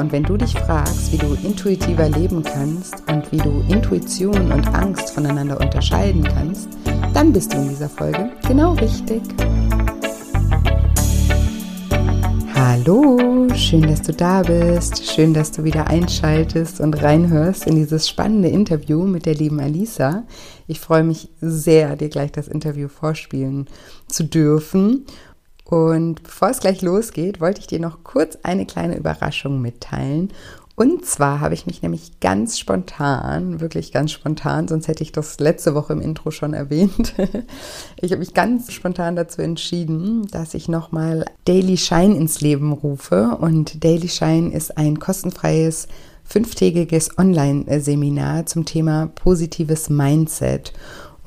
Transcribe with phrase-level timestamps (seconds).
[0.00, 4.66] Und wenn du dich fragst, wie du intuitiver leben kannst und wie du Intuition und
[4.74, 6.68] Angst voneinander unterscheiden kannst,
[7.12, 9.20] dann bist du in dieser Folge genau richtig.
[12.54, 15.04] Hallo, schön, dass du da bist.
[15.04, 20.24] Schön, dass du wieder einschaltest und reinhörst in dieses spannende Interview mit der lieben Alisa.
[20.66, 23.66] Ich freue mich sehr, dir gleich das Interview vorspielen
[24.08, 25.04] zu dürfen.
[25.70, 30.32] Und bevor es gleich losgeht, wollte ich dir noch kurz eine kleine Überraschung mitteilen.
[30.74, 35.38] Und zwar habe ich mich nämlich ganz spontan, wirklich ganz spontan, sonst hätte ich das
[35.38, 37.14] letzte Woche im Intro schon erwähnt.
[38.02, 43.36] Ich habe mich ganz spontan dazu entschieden, dass ich nochmal Daily Shine ins Leben rufe.
[43.38, 45.86] Und Daily Shine ist ein kostenfreies
[46.24, 50.72] fünftägiges Online-Seminar zum Thema positives Mindset.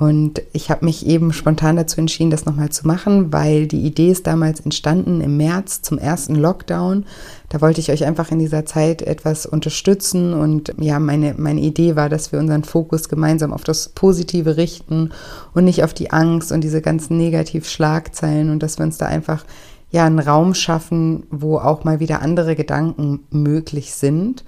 [0.04, 4.12] Und ich habe mich eben spontan dazu entschieden, das nochmal zu machen, weil die Idee
[4.12, 7.06] ist damals entstanden im März zum ersten Lockdown.
[7.48, 10.34] Da wollte ich euch einfach in dieser Zeit etwas unterstützen.
[10.34, 15.12] Und ja, meine, meine Idee war, dass wir unseren Fokus gemeinsam auf das Positive richten
[15.54, 19.46] und nicht auf die Angst und diese ganzen Negativschlagzeilen und dass wir uns da einfach
[19.90, 24.44] ja einen Raum schaffen, wo auch mal wieder andere Gedanken möglich sind.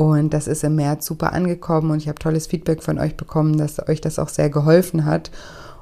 [0.00, 3.58] Und das ist im März super angekommen und ich habe tolles Feedback von euch bekommen,
[3.58, 5.30] dass euch das auch sehr geholfen hat.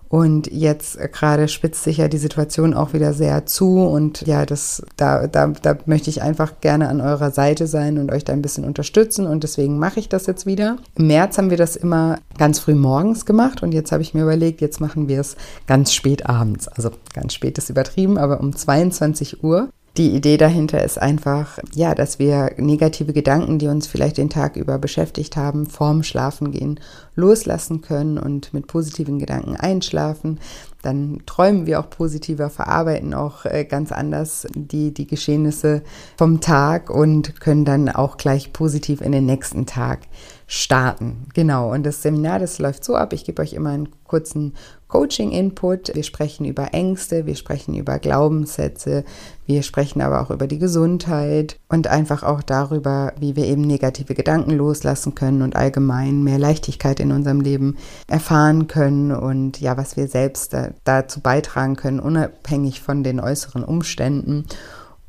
[0.09, 3.79] Und jetzt gerade spitzt sich ja die Situation auch wieder sehr zu.
[3.79, 8.11] Und ja, das, da, da, da möchte ich einfach gerne an eurer Seite sein und
[8.11, 9.25] euch da ein bisschen unterstützen.
[9.25, 10.79] Und deswegen mache ich das jetzt wieder.
[10.97, 13.63] Im März haben wir das immer ganz früh morgens gemacht.
[13.63, 15.37] Und jetzt habe ich mir überlegt, jetzt machen wir es
[15.69, 16.67] ganz spät abends.
[16.67, 19.69] Also ganz spät ist übertrieben, aber um 22 Uhr.
[19.97, 24.55] Die Idee dahinter ist einfach, ja, dass wir negative Gedanken, die uns vielleicht den Tag
[24.55, 26.79] über beschäftigt haben, vorm Schlafen gehen,
[27.17, 30.39] loslassen können und mit positiven Gedanken einschlafen.
[30.83, 35.83] Dann träumen wir auch positiver, verarbeiten auch äh, ganz anders die, die Geschehnisse
[36.17, 40.01] vom Tag und können dann auch gleich positiv in den nächsten Tag
[40.51, 41.27] starten.
[41.35, 44.55] Genau, und das Seminar, das läuft so ab, ich gebe euch immer einen kurzen
[44.89, 45.95] Coaching-Input.
[45.95, 49.05] Wir sprechen über Ängste, wir sprechen über Glaubenssätze,
[49.45, 54.15] wir sprechen aber auch über die Gesundheit und einfach auch darüber, wie wir eben negative
[54.15, 57.77] Gedanken loslassen können und allgemein mehr Leichtigkeit in unserem Leben
[58.07, 63.65] erfahren können und ja, was wir selbst da, dazu beitragen können, unabhängig von den äußeren
[63.65, 64.47] Umständen.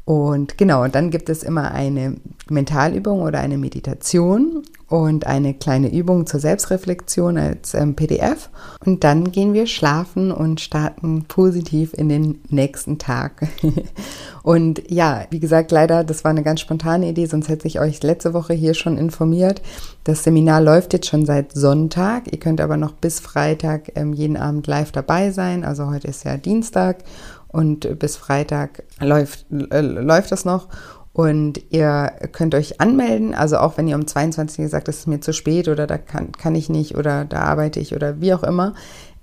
[0.09, 2.15] Und genau, dann gibt es immer eine
[2.49, 8.49] Mentalübung oder eine Meditation und eine kleine Übung zur Selbstreflexion als ähm, PDF.
[8.83, 13.47] Und dann gehen wir schlafen und starten positiv in den nächsten Tag.
[14.41, 18.01] und ja, wie gesagt, leider, das war eine ganz spontane Idee, sonst hätte ich euch
[18.01, 19.61] letzte Woche hier schon informiert.
[20.05, 22.31] Das Seminar läuft jetzt schon seit Sonntag.
[22.31, 25.63] Ihr könnt aber noch bis Freitag ähm, jeden Abend live dabei sein.
[25.63, 27.03] Also heute ist ja Dienstag
[27.49, 30.67] und bis Freitag läuft, äh, läuft das noch.
[31.11, 35.07] Und ihr könnt euch anmelden, also auch wenn ihr um 22 Uhr sagt, das ist
[35.07, 38.33] mir zu spät oder da kann, kann ich nicht oder da arbeite ich oder wie
[38.33, 38.73] auch immer,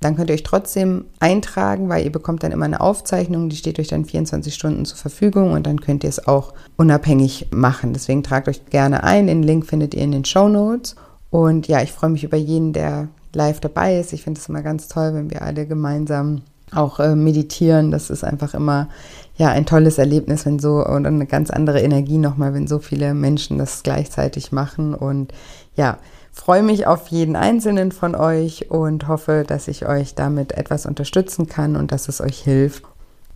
[0.01, 3.79] dann könnt ihr euch trotzdem eintragen, weil ihr bekommt dann immer eine Aufzeichnung, die steht
[3.79, 7.93] euch dann 24 Stunden zur Verfügung und dann könnt ihr es auch unabhängig machen.
[7.93, 9.27] Deswegen tragt euch gerne ein.
[9.27, 10.97] Den Link findet ihr in den Show Notes.
[11.31, 14.13] Und ja, ich freue mich über jeden, der live dabei ist.
[14.13, 16.43] Ich finde es immer ganz toll, wenn wir alle gemeinsam
[16.73, 17.91] auch äh, meditieren.
[17.91, 18.89] Das ist einfach immer
[19.37, 23.15] ja ein tolles Erlebnis, wenn so und eine ganz andere Energie nochmal, wenn so viele
[23.15, 24.95] Menschen das gleichzeitig machen.
[24.95, 25.33] Und
[25.77, 25.99] ja,
[26.33, 31.49] freue mich auf jeden einzelnen von euch und hoffe, dass ich euch damit etwas unterstützen
[31.49, 32.85] kann und dass es euch hilft.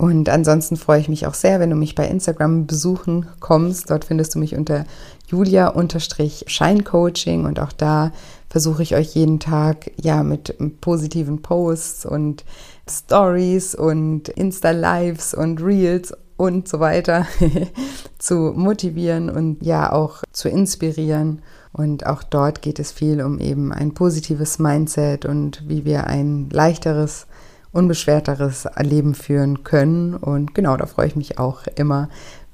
[0.00, 3.91] Und ansonsten freue ich mich auch sehr, wenn du mich bei Instagram besuchen kommst.
[3.91, 4.87] Dort findest du mich unter
[5.27, 8.11] julia-scheincoaching und auch da
[8.49, 12.47] versuche ich euch jeden Tag ja mit positiven Posts und
[12.91, 17.27] Stories und Insta-Lives und Reels und so weiter
[18.19, 21.43] zu motivieren und ja auch zu inspirieren.
[21.73, 26.49] Und auch dort geht es viel um eben ein positives Mindset und wie wir ein
[26.51, 27.27] leichteres,
[27.73, 30.15] unbeschwerteres Leben führen können.
[30.15, 32.09] Und genau, da freue ich mich auch immer,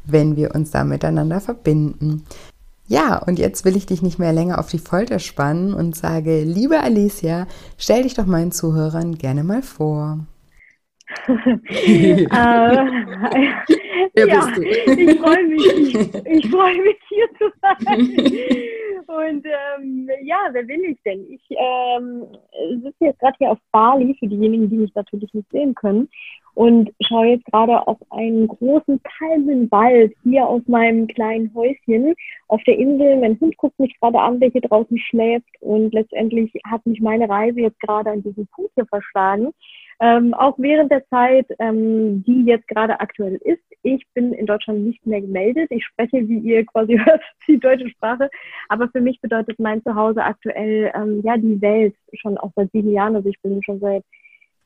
[0.05, 2.25] wenn wir uns da miteinander verbinden.
[2.88, 6.43] Ja, und jetzt will ich dich nicht mehr länger auf die Folter spannen und sage,
[6.44, 7.47] liebe Alicia,
[7.79, 10.21] stell dich doch meinen Zuhörern gerne mal vor.
[11.27, 12.27] äh,
[14.15, 14.62] Wer ja, bist du?
[14.62, 17.99] ich freue mich, ich, ich freue mich hier zu sein.
[19.06, 21.27] Und ähm, ja, wer bin ich denn?
[21.31, 22.25] Ich ähm,
[22.83, 26.09] sitze jetzt gerade hier auf Bali, für diejenigen, die mich natürlich nicht sehen können,
[26.56, 32.14] und schaue jetzt gerade auf einen großen Palmenwald hier aus meinem kleinen Häuschen
[32.49, 33.19] auf der Insel.
[33.19, 35.50] Mein Hund guckt mich gerade an, der hier draußen schläft.
[35.61, 39.50] Und letztendlich hat mich meine Reise jetzt gerade an diesem Punkt hier verschlagen.
[40.00, 43.62] Ähm, auch während der Zeit, ähm, die jetzt gerade aktuell ist.
[43.82, 45.70] Ich bin in Deutschland nicht mehr gemeldet.
[45.70, 48.31] Ich spreche, wie ihr quasi hört, die deutsche Sprache.
[48.70, 52.93] Aber für mich bedeutet mein Zuhause aktuell ähm, ja die Welt schon auch seit sieben
[52.93, 53.14] Jahren.
[53.14, 54.02] Also ich bin schon seit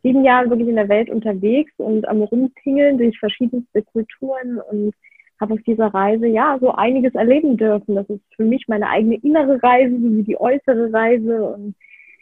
[0.03, 4.95] sieben Jahren wirklich in der Welt unterwegs und am Rumtingeln durch verschiedenste Kulturen und
[5.41, 7.95] habe auf dieser Reise ja so einiges erleben dürfen.
[7.95, 11.75] Das ist für mich meine eigene innere Reise sowie die äußere Reise und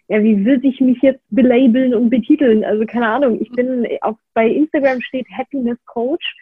[0.09, 2.65] ja, wie würde ich mich jetzt belabeln und betiteln?
[2.65, 6.35] Also keine Ahnung, ich bin auch bei Instagram steht Happiness Coach.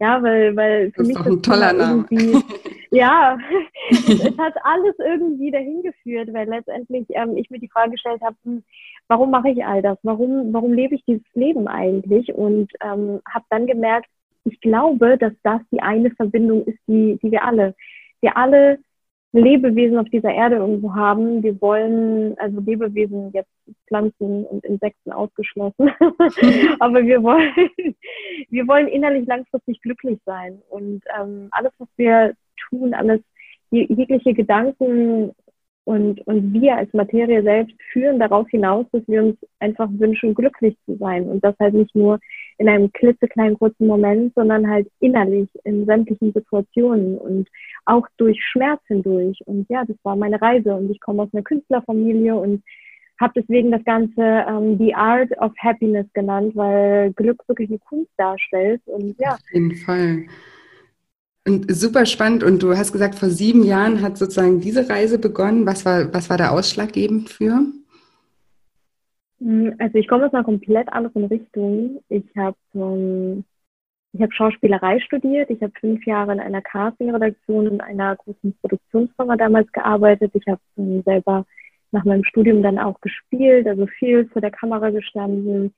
[0.00, 2.06] Ja, weil, weil für das mich ist doch ein toller Name.
[2.90, 3.38] ja,
[3.90, 8.36] es hat alles irgendwie dahin geführt, weil letztendlich ähm, ich mir die Frage gestellt habe,
[8.44, 8.64] hm,
[9.08, 9.98] warum mache ich all das?
[10.02, 12.34] Warum, warum lebe ich dieses Leben eigentlich?
[12.34, 14.08] Und ähm, habe dann gemerkt,
[14.44, 17.74] ich glaube, dass das die eine Verbindung ist, die, die wir alle,
[18.20, 18.78] wir alle
[19.34, 21.42] Lebewesen auf dieser Erde irgendwo haben.
[21.42, 23.50] Wir wollen, also Lebewesen jetzt
[23.88, 25.90] Pflanzen und Insekten ausgeschlossen,
[26.78, 27.52] aber wir wollen,
[28.50, 30.60] wir wollen innerlich langfristig glücklich sein.
[30.68, 32.34] Und ähm, alles, was wir
[32.68, 33.20] tun, alles,
[33.70, 35.32] jegliche Gedanken
[35.84, 40.76] und, und wir als Materie selbst führen darauf hinaus, dass wir uns einfach wünschen, glücklich
[40.86, 41.28] zu sein.
[41.28, 42.18] Und das halt nicht nur
[42.56, 47.48] in einem klitzekleinen kurzen Moment, sondern halt innerlich in sämtlichen Situationen und
[47.84, 49.38] auch durch Schmerz hindurch.
[49.44, 50.74] Und ja, das war meine Reise.
[50.74, 52.62] Und ich komme aus einer Künstlerfamilie und
[53.20, 58.10] habe deswegen das Ganze ähm, The Art of Happiness genannt, weil Glück wirklich eine Kunst
[58.16, 58.82] darstellt.
[58.86, 59.34] Und ja.
[59.34, 60.24] Auf jeden Fall.
[61.46, 62.42] Und super spannend.
[62.42, 65.66] Und du hast gesagt, vor sieben Jahren hat sozusagen diese Reise begonnen.
[65.66, 67.66] Was war, was war da ausschlaggebend für?
[69.38, 72.00] Hm, also ich komme aus einer komplett anderen Richtung.
[72.08, 73.44] Ich habe ähm,
[74.14, 75.50] ich habe Schauspielerei studiert.
[75.50, 80.30] Ich habe fünf Jahre in einer Casting-Redaktion in einer großen Produktionsfirma damals gearbeitet.
[80.34, 81.44] Ich habe ähm, selber
[81.94, 85.72] nach meinem Studium dann auch gespielt, also viel vor der Kamera gestanden,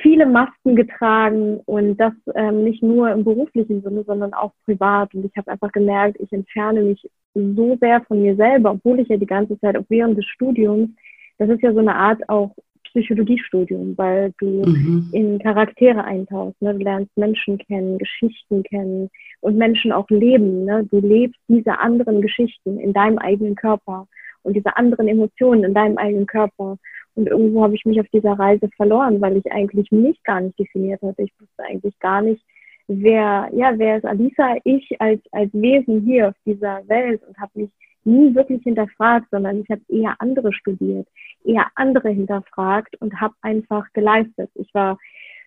[0.00, 5.12] viele Masken getragen und das ähm, nicht nur im beruflichen Sinne, sondern auch privat.
[5.14, 7.02] Und ich habe einfach gemerkt, ich entferne mich
[7.34, 10.90] so sehr von mir selber, obwohl ich ja die ganze Zeit, auch während des Studiums,
[11.38, 12.54] das ist ja so eine Art auch
[12.84, 15.10] Psychologiestudium, weil du mhm.
[15.12, 16.60] in Charaktere eintauchst.
[16.60, 16.74] Ne?
[16.74, 19.10] Du lernst Menschen kennen, Geschichten kennen
[19.40, 20.64] und Menschen auch leben.
[20.64, 20.86] Ne?
[20.90, 24.06] Du lebst diese anderen Geschichten in deinem eigenen Körper
[24.42, 26.78] und diese anderen Emotionen in deinem eigenen Körper.
[27.14, 30.58] Und irgendwo habe ich mich auf dieser Reise verloren, weil ich eigentlich mich gar nicht
[30.58, 31.22] definiert hatte.
[31.22, 32.42] Ich wusste eigentlich gar nicht,
[32.86, 37.52] wer, ja, wer ist Alisa, ich als, als Wesen hier auf dieser Welt und habe
[37.54, 37.70] mich
[38.04, 41.06] nie wirklich hinterfragt, sondern ich habe eher andere studiert,
[41.44, 44.50] eher andere hinterfragt und habe einfach geleistet.
[44.54, 44.98] Ich war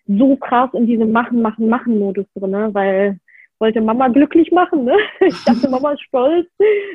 [0.08, 3.20] so krass in diesem Machen, Machen, Machen-Modus drin, weil
[3.64, 4.84] wollte Mama glücklich machen.
[4.84, 4.98] Ne?
[5.22, 6.50] Ich dachte, Mama ist stolz,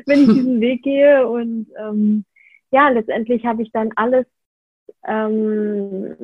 [0.07, 1.27] wenn ich diesen Weg gehe.
[1.27, 2.25] Und ähm,
[2.71, 4.27] ja, letztendlich habe ich dann alles
[5.07, 6.15] ähm,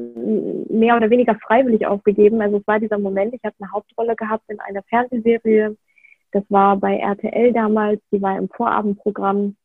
[0.69, 2.43] mehr oder weniger freiwillig aufgegeben.
[2.43, 5.77] Also es war dieser Moment, ich habe eine Hauptrolle gehabt in einer Fernsehserie.
[6.33, 9.57] Das war bei RTL damals, die war im Vorabendprogramm.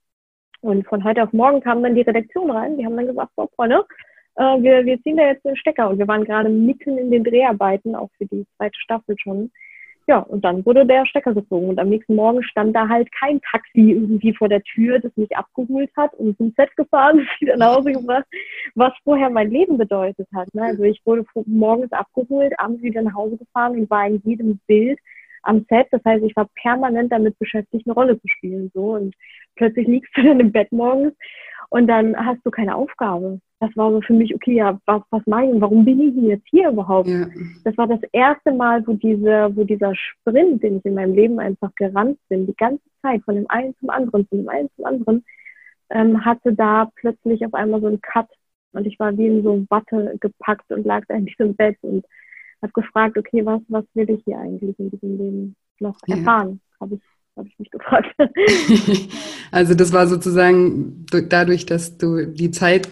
[0.61, 2.77] Und von heute auf morgen kam dann die Redaktion rein.
[2.77, 3.85] Die haben dann gesagt, so Freunde,
[4.35, 5.89] äh, wir, wir ziehen da jetzt den Stecker.
[5.89, 9.51] Und wir waren gerade mitten in den Dreharbeiten, auch für die zweite Staffel schon.
[10.09, 11.69] Ja, und dann wurde der Stecker gezogen.
[11.69, 15.37] Und am nächsten Morgen stand da halt kein Taxi irgendwie vor der Tür, das mich
[15.37, 18.25] abgeholt hat und zum Set gefahren, wieder nach Hause gebracht,
[18.73, 20.51] was vorher mein Leben bedeutet hat.
[20.55, 20.63] Ne?
[20.63, 24.97] Also ich wurde morgens abgeholt, abends wieder nach Hause gefahren und war in jedem Bild
[25.43, 25.89] am Set.
[25.91, 28.71] Das heißt, ich war permanent damit beschäftigt, eine Rolle zu spielen.
[28.73, 29.13] So und
[29.57, 31.13] plötzlich liegst du dann im Bett morgens
[31.69, 33.41] und dann hast du keine Aufgabe.
[33.61, 36.15] Das war so für mich, okay, ja, was, was mache ich und warum bin ich
[36.15, 37.09] jetzt hier überhaupt?
[37.09, 37.27] Ja.
[37.65, 41.39] Das war das erste Mal, wo, diese, wo dieser Sprint, den ich in meinem Leben
[41.39, 44.85] einfach gerannt bin, die ganze Zeit von dem einen zum anderen, von dem einen zum
[44.85, 45.25] anderen,
[45.89, 48.29] ähm, hatte da plötzlich auf einmal so einen Cut
[48.71, 52.05] und ich war wie in so Watte gepackt und lag da in diesem Bett und
[52.61, 56.61] habe gefragt, okay, was, was will ich hier eigentlich in diesem Leben noch erfahren?
[56.71, 56.79] Ja.
[56.81, 57.01] Habe ich
[57.35, 58.07] habe ich mich gefragt.
[59.51, 62.89] also das war sozusagen dadurch, dass du die Zeit,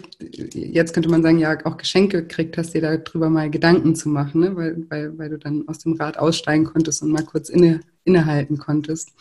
[0.53, 4.41] jetzt könnte man sagen, ja auch Geschenke gekriegt hast, dir darüber mal Gedanken zu machen,
[4.41, 4.55] ne?
[4.55, 8.57] weil, weil, weil du dann aus dem Rad aussteigen konntest und mal kurz inne, innehalten
[8.57, 9.13] konntest.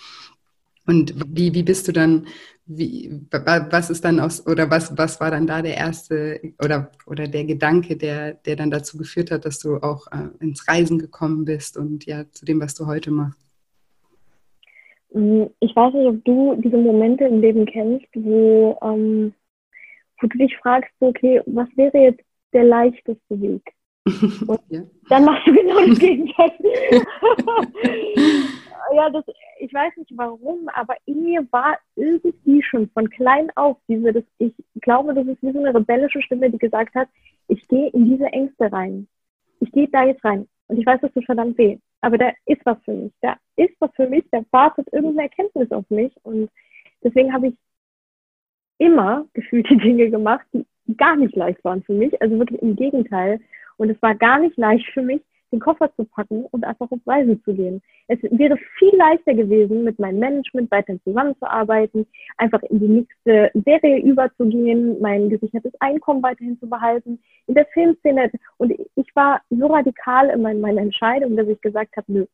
[0.87, 2.29] Und wie, wie bist du dann,
[2.67, 7.27] wie, was ist dann aus, oder was, was war dann da der erste oder, oder
[7.27, 11.45] der Gedanke, der, der dann dazu geführt hat, dass du auch äh, ins Reisen gekommen
[11.45, 13.46] bist und ja, zu dem, was du heute machst?
[15.17, 19.33] Mm, ich weiß nicht, ob du diese Momente im Leben kennst, wo, ähm,
[20.21, 22.21] wo du dich fragst, okay, was wäre jetzt
[22.53, 23.63] der leichteste Weg?
[24.47, 24.83] Und ja.
[25.09, 26.53] dann machst du genau das Gegenteil.
[28.95, 29.25] ja, das,
[29.59, 34.25] ich weiß nicht warum, aber in mir war irgendwie schon von klein auf diese, das,
[34.39, 37.09] ich glaube, das ist wie so eine rebellische Stimme, die gesagt hat,
[37.49, 39.09] ich gehe in diese Ängste rein.
[39.61, 40.47] Ich gehe da jetzt rein.
[40.69, 41.79] Und ich weiß, das tut verdammt weh.
[42.01, 43.13] Aber da ist was für mich.
[43.21, 44.25] Da ist was für mich.
[44.31, 46.13] Da wartet irgendeine Erkenntnis auf mich.
[46.23, 46.51] Und
[47.03, 47.55] deswegen habe ich
[48.79, 52.21] immer gefühlte Dinge gemacht, die gar nicht leicht waren für mich.
[52.21, 53.41] Also wirklich im Gegenteil.
[53.77, 55.23] Und es war gar nicht leicht für mich,
[55.57, 57.83] den Koffer zu packen und einfach auf Reise zu gehen.
[58.09, 64.03] Es wäre viel leichter gewesen, mit meinem Management weiterhin zusammenzuarbeiten, einfach in die nächste Serie
[64.03, 68.31] überzugehen, mein gesichertes Einkommen weiterhin zu behalten, in der Filmszene.
[68.59, 72.27] Und ich war so radikal in meiner Entscheidung, dass ich gesagt habe, nö.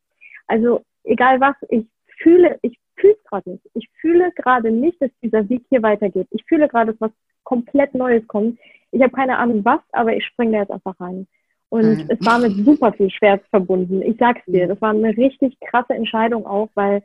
[0.47, 1.85] Also egal was, ich
[2.21, 3.65] fühle, ich fühle es gerade nicht.
[3.73, 6.27] Ich fühle gerade nicht, dass dieser Weg hier weitergeht.
[6.31, 7.11] Ich fühle gerade, dass was
[7.43, 8.59] komplett Neues kommt.
[8.91, 11.27] Ich habe keine Ahnung was, aber ich springe da jetzt einfach rein.
[11.73, 12.05] Und mhm.
[12.07, 14.03] es war mit super viel Schmerz verbunden.
[14.03, 17.01] Ich sag's dir, das war eine richtig krasse Entscheidung auch, weil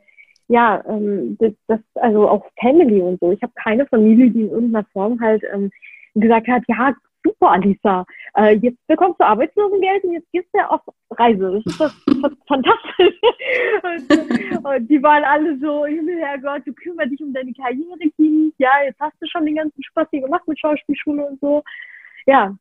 [0.47, 3.31] ja, ähm, das, das, also auch Family und so.
[3.31, 5.71] Ich habe keine Familie, die in irgendeiner Form halt ähm,
[6.13, 8.05] gesagt hat, ja, super, Alisa,
[8.37, 10.81] äh, jetzt bekommst du Arbeitslosengeld und jetzt gehst du auf
[11.17, 11.51] Reise.
[11.51, 13.15] Das ist das, das fantastisch.
[13.81, 18.53] und, und, die waren alle so, Herrgott, du kümmerst dich um deine Karriere, Kind.
[18.59, 21.63] Ja, jetzt hast du schon den ganzen Spaß hier gemacht mit Schauspielschule und so.
[22.27, 22.55] Ja,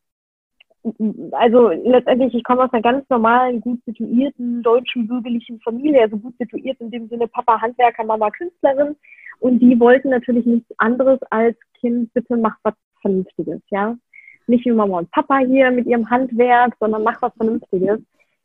[1.33, 6.35] also letztendlich, ich komme aus einer ganz normalen, gut situierten, deutschen, bürgerlichen Familie, also gut
[6.39, 8.97] situiert in dem Sinne Papa Handwerker, Mama Künstlerin.
[9.41, 13.97] Und die wollten natürlich nichts anderes als Kind, bitte mach was Vernünftiges, ja.
[14.47, 18.01] Nicht wie Mama und Papa hier mit ihrem Handwerk, sondern mach was Vernünftiges.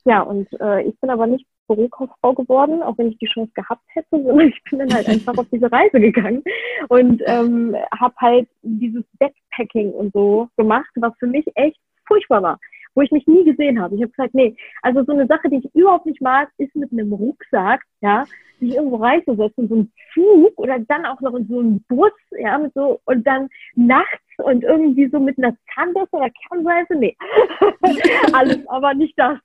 [0.05, 3.83] Ja, und äh, ich bin aber nicht Bürokauffrau geworden, auch wenn ich die Chance gehabt
[3.89, 6.43] hätte, sondern ich bin dann halt einfach auf diese Reise gegangen
[6.89, 12.59] und ähm, habe halt dieses Backpacking und so gemacht, was für mich echt furchtbar war,
[12.95, 13.95] wo ich mich nie gesehen habe.
[13.95, 16.91] Ich habe gesagt, nee, also so eine Sache, die ich überhaupt nicht mag, ist mit
[16.91, 18.25] einem Rucksack, ja,
[18.59, 22.57] sich irgendwo reinzusetzen, so ein Zug oder dann auch noch in so einen Bus, ja,
[22.57, 27.15] mit so, und dann nachts und irgendwie so mit einer Zahnbürste oder Kernseife, nee,
[28.33, 29.39] alles, aber nicht das.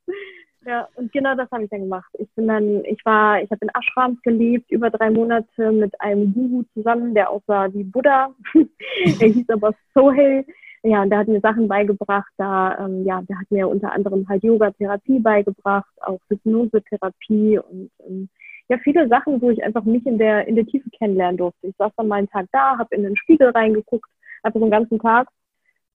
[0.66, 2.10] Ja, und genau das habe ich dann gemacht.
[2.18, 6.34] Ich bin dann, ich war, ich habe in Ashrams gelebt, über drei Monate mit einem
[6.34, 8.34] Guru zusammen, der aussah wie Buddha.
[8.54, 10.44] er hieß aber Sohel
[10.82, 14.28] ja, und der hat mir Sachen beigebracht, da, ähm, ja, der hat mir unter anderem
[14.28, 18.28] halt Yoga-Therapie beigebracht, auch Hypnose-Therapie und ähm,
[18.68, 21.68] ja, viele Sachen, wo ich einfach mich in der, in der Tiefe kennenlernen durfte.
[21.68, 24.10] Ich saß dann mal einen Tag da, habe in den Spiegel reingeguckt,
[24.42, 25.28] einfach so einen ganzen Tag.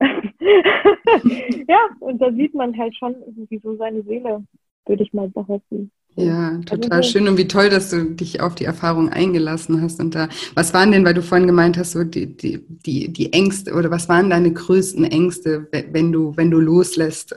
[0.00, 4.44] ja, und da sieht man halt schon irgendwie so seine Seele,
[4.86, 5.92] würde ich mal behaupten.
[6.16, 9.98] Ja, total also, schön und wie toll, dass du dich auf die Erfahrung eingelassen hast.
[9.98, 13.32] Und da, was waren denn, weil du vorhin gemeint hast, so die, die, die, die
[13.32, 17.34] Ängste oder was waren deine größten Ängste, wenn du, wenn du loslässt,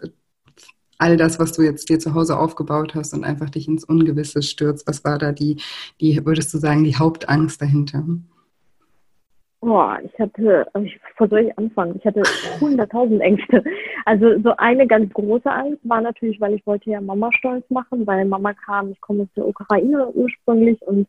[1.00, 4.42] all das, was du jetzt dir zu Hause aufgebaut hast und einfach dich ins Ungewisse
[4.42, 4.88] stürzt?
[4.88, 5.58] Was war da die,
[6.00, 8.04] die, würdest du sagen, die Hauptangst dahinter?
[9.60, 10.68] Boah, ich hatte,
[11.18, 11.96] wo soll ich anfangen?
[11.98, 12.22] Ich hatte
[12.62, 13.64] hunderttausend Ängste.
[14.06, 18.06] Also so eine ganz große Angst war natürlich, weil ich wollte ja Mama stolz machen,
[18.06, 21.08] weil Mama kam, ich komme aus der Ukraine ursprünglich und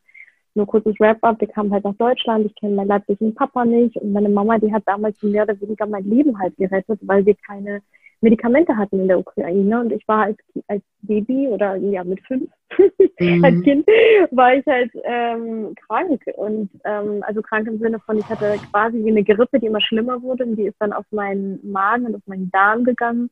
[0.54, 4.12] nur kurzes Wrap-up, wir kamen halt nach Deutschland, ich kenne meinen leiblichen Papa nicht und
[4.12, 7.82] meine Mama, die hat damals mehr oder weniger mein Leben halt gerettet, weil wir keine
[8.20, 9.80] Medikamente hatten in der Ukraine.
[9.80, 12.50] Und ich war als, als Baby oder ja mit fünf
[13.20, 13.44] mhm.
[13.44, 13.86] als Kind
[14.30, 16.22] war ich halt ähm, krank.
[16.36, 19.80] Und ähm, also krank im Sinne von ich hatte quasi wie eine Grippe, die immer
[19.80, 20.44] schlimmer wurde.
[20.44, 23.30] Und die ist dann auf meinen Magen und auf meinen Darm gegangen.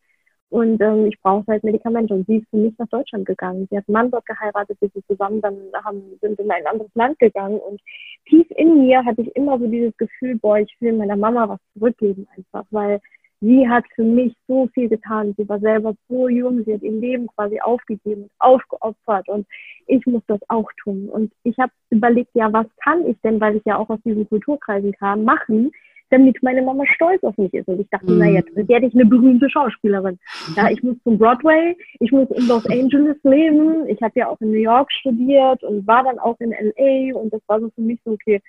[0.48, 2.14] Und ähm, ich brauchte halt Medikamente.
[2.14, 3.66] Und sie ist für mich nach Deutschland gegangen.
[3.70, 6.94] Sie hat einen Mann dort geheiratet, wir sind zusammen dann haben, sind in ein anderes
[6.94, 7.58] Land gegangen.
[7.58, 7.80] Und
[8.28, 11.58] tief in mir hatte ich immer so dieses Gefühl, boah, ich will meiner Mama was
[11.74, 13.00] zurückgeben einfach, weil
[13.46, 15.34] sie hat für mich so viel getan.
[15.36, 19.46] Sie war selber so jung, sie hat ihr Leben quasi aufgegeben und aufgeopfert und
[19.86, 21.08] ich muss das auch tun.
[21.08, 24.28] Und ich habe überlegt, ja, was kann ich denn, weil ich ja auch aus diesen
[24.28, 25.70] Kulturkreisen kam, machen,
[26.10, 27.68] damit meine Mama stolz auf mich ist.
[27.68, 28.18] Und ich dachte, mhm.
[28.18, 30.18] naja, jetzt werde ich eine berühmte Schauspielerin.
[30.56, 33.86] Ja, ich muss zum Broadway, ich muss in Los Angeles leben.
[33.88, 37.32] Ich habe ja auch in New York studiert und war dann auch in LA und
[37.32, 38.40] das war so für mich so, okay,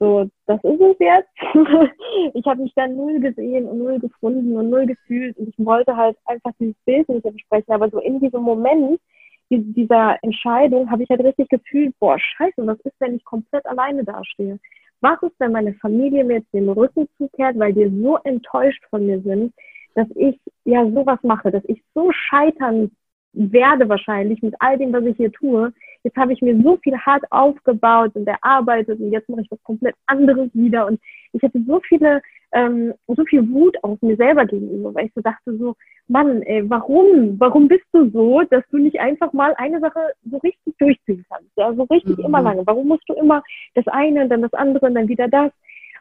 [0.00, 1.28] so, das ist es jetzt.
[2.34, 5.94] ich habe mich dann null gesehen und null gefunden und null gefühlt und ich wollte
[5.94, 7.70] halt einfach dieses Bild nicht entsprechen.
[7.70, 8.98] Aber so in diesem Moment
[9.50, 14.04] dieser Entscheidung habe ich halt richtig gefühlt, boah, scheiße, was ist, wenn ich komplett alleine
[14.04, 14.58] dastehe?
[15.00, 19.06] Was ist, wenn meine Familie mir jetzt den Rücken zukehrt, weil die so enttäuscht von
[19.06, 19.52] mir sind,
[19.94, 22.90] dass ich ja sowas mache, dass ich so scheitern
[23.32, 25.72] werde wahrscheinlich mit all dem, was ich hier tue.
[26.02, 29.62] Jetzt habe ich mir so viel hart aufgebaut und erarbeitet und jetzt mache ich was
[29.62, 31.00] komplett anderes wieder und
[31.32, 32.22] ich hatte so viele,
[32.52, 35.76] ähm, so viel Wut auf mir selber gegenüber, weil ich so dachte so,
[36.08, 40.38] Mann, ey, warum, warum bist du so, dass du nicht einfach mal eine Sache so
[40.38, 42.24] richtig durchziehen kannst, ja, so richtig mhm.
[42.24, 42.66] immer lange.
[42.66, 43.42] Warum musst du immer
[43.74, 45.52] das eine und dann das andere und dann wieder das?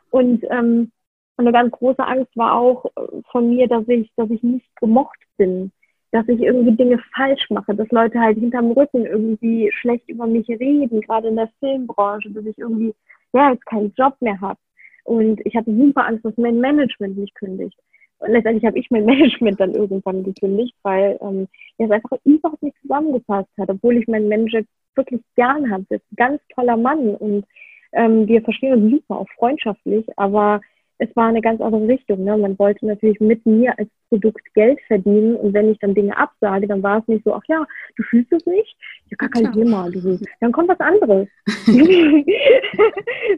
[0.09, 0.91] Und ähm,
[1.38, 5.19] eine ganz große Angst war auch äh, von mir, dass ich, dass ich nicht gemocht
[5.38, 5.71] bin
[6.12, 10.48] dass ich irgendwie Dinge falsch mache, dass Leute halt hinterm Rücken irgendwie schlecht über mich
[10.50, 12.94] reden, gerade in der Filmbranche, dass ich irgendwie
[13.34, 14.60] ja jetzt keinen Job mehr habe.
[15.04, 17.78] Und ich hatte super Angst, dass mein Management mich kündigt.
[18.20, 21.48] Und letztendlich habe ich mein Management dann irgendwann gekündigt, weil ähm,
[21.78, 24.62] es einfach überhaupt nicht zusammengepasst hat, obwohl ich meinen Manager
[24.96, 25.86] wirklich gern habe.
[25.89, 27.46] Das ist ein ganz toller Mann und
[27.94, 30.62] ähm, wir verstehen uns super, auch freundschaftlich, aber
[31.00, 32.25] es war eine ganz andere Richtung.
[32.25, 32.38] Ne?
[32.38, 36.68] Man wollte natürlich mit mir als Produkt Geld verdienen und wenn ich dann Dinge absage,
[36.68, 37.65] dann war es nicht so, ach ja,
[37.96, 38.75] du fühlst es nicht?
[39.10, 39.89] Ja, gar kein Thema.
[39.89, 41.27] Du, dann kommt was anderes.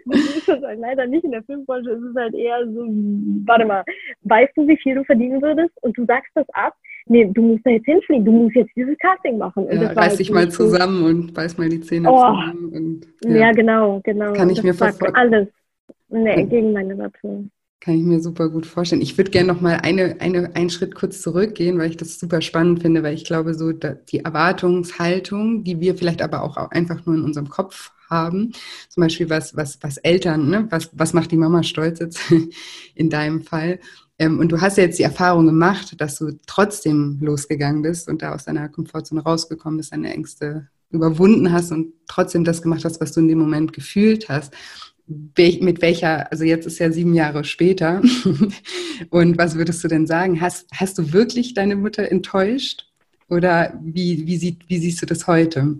[0.05, 1.91] das ist halt leider nicht in der Filmbranche.
[1.91, 2.87] Es ist halt eher so,
[3.45, 3.83] warte mal,
[4.23, 6.73] weißt du, wie viel du verdienen würdest und du sagst das ab?
[7.07, 9.65] Nee, du musst da jetzt hinfliegen, du musst jetzt dieses Casting machen.
[9.65, 12.17] Und ja, reiß halt dich mal zusammen und beiß mal die Zähne oh.
[12.17, 12.71] zusammen.
[12.73, 13.37] Und, ja.
[13.37, 13.51] ja.
[13.51, 14.33] genau, genau.
[14.33, 15.15] Kann ich mir verfolgen.
[15.15, 15.47] Alles.
[16.11, 17.45] Nee, gegen meine Natur.
[17.79, 19.01] Kann ich mir super gut vorstellen.
[19.01, 22.41] Ich würde gerne noch mal eine, eine, einen Schritt kurz zurückgehen, weil ich das super
[22.41, 27.15] spannend finde, weil ich glaube, so die Erwartungshaltung, die wir vielleicht aber auch einfach nur
[27.15, 28.51] in unserem Kopf haben,
[28.89, 30.67] zum Beispiel was, was, was Eltern, ne?
[30.69, 32.19] was, was macht die Mama stolz jetzt
[32.95, 33.79] in deinem Fall?
[34.19, 38.21] Ähm, und du hast ja jetzt die Erfahrung gemacht, dass du trotzdem losgegangen bist und
[38.21, 43.01] da aus deiner Komfortzone rausgekommen bist, deine Ängste überwunden hast und trotzdem das gemacht hast,
[43.01, 44.53] was du in dem Moment gefühlt hast
[45.07, 48.01] mit welcher, also jetzt ist ja sieben Jahre später.
[49.09, 50.39] Und was würdest du denn sagen?
[50.39, 52.87] Hast, hast du wirklich deine Mutter enttäuscht?
[53.29, 55.77] Oder wie, wie, sieht, wie siehst du das heute?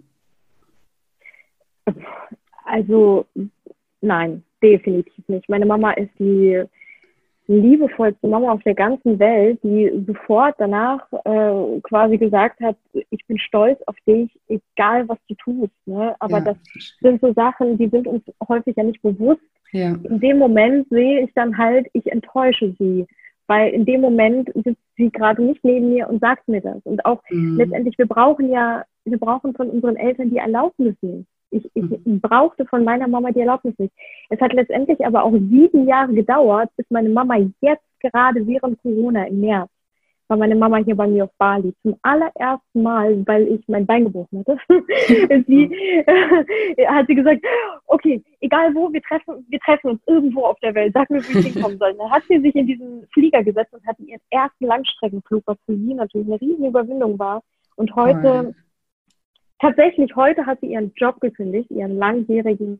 [2.66, 3.26] Also
[4.00, 5.50] nein, definitiv nicht.
[5.50, 6.64] Meine Mama ist die
[7.52, 13.38] liebevollste Mama auf der ganzen Welt, die sofort danach äh, quasi gesagt hat, ich bin
[13.38, 15.74] stolz auf dich, egal was du tust.
[15.86, 16.16] Ne?
[16.20, 16.44] Aber ja.
[16.46, 16.58] das
[17.02, 19.42] sind so Sachen, die sind uns häufig ja nicht bewusst.
[19.74, 19.96] Ja.
[20.04, 23.06] In dem Moment sehe ich dann halt, ich enttäusche sie.
[23.48, 26.80] Weil in dem Moment sitzt sie gerade nicht neben mir und sagt mir das.
[26.84, 27.58] Und auch mhm.
[27.58, 31.28] letztendlich, wir brauchen ja, wir brauchen von unseren Eltern die Erlaubnis nicht.
[31.52, 32.20] Ich, ich mhm.
[32.22, 33.94] brauchte von meiner Mama die Erlaubnis nicht.
[34.30, 39.26] Es hat letztendlich aber auch sieben Jahre gedauert, bis meine Mama jetzt gerade während Corona
[39.26, 39.70] im März
[40.32, 44.06] war meine Mama hier bei mir auf Bali zum allerersten Mal, weil ich mein Bein
[44.06, 44.58] gebrochen hatte.
[45.48, 45.66] sie
[46.06, 47.42] äh, hat sie gesagt,
[47.88, 50.94] okay, egal wo, wir treffen, wir treffen uns irgendwo auf der Welt.
[50.94, 51.94] Sag mir, wo ich hinkommen soll.
[51.96, 55.76] Dann hat sie sich in diesen Flieger gesetzt und hatte ihren ersten Langstreckenflug, was für
[55.76, 57.44] sie natürlich eine riesen Überwindung war.
[57.76, 58.56] Und heute
[59.62, 62.80] Tatsächlich heute hat sie ihren Job gekündigt, ihren langjährigen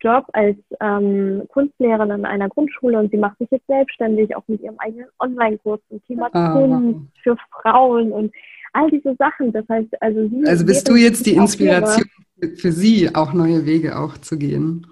[0.00, 4.60] Job als ähm, Kunstlehrerin an einer Grundschule und sie macht sich jetzt selbstständig, auch mit
[4.60, 8.32] ihrem eigenen Online-Kurs zum Thema ah, Kunst für Frauen und
[8.72, 9.52] all diese Sachen.
[9.52, 12.04] Das heißt, also sie Also bist du jetzt die Inspiration
[12.56, 14.86] für sie, auch neue Wege auch zu gehen?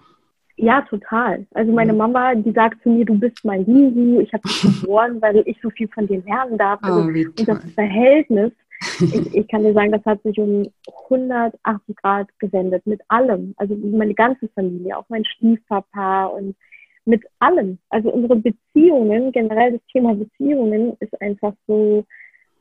[0.57, 1.47] Ja, total.
[1.55, 5.23] Also meine Mama, die sagt zu mir, du bist mein Guru, ich habe dich geboren,
[5.23, 6.81] weil ich so viel von dir lernen darf.
[6.83, 10.67] Also, oh, und das Verhältnis ich, ich kann dir sagen, das hat sich um
[11.05, 13.55] 180 Grad gewendet mit allem.
[13.57, 16.57] Also meine ganze Familie, auch mein Stiefpapa und
[17.05, 17.79] mit allem.
[17.91, 22.05] Also unsere Beziehungen, generell das Thema Beziehungen ist einfach so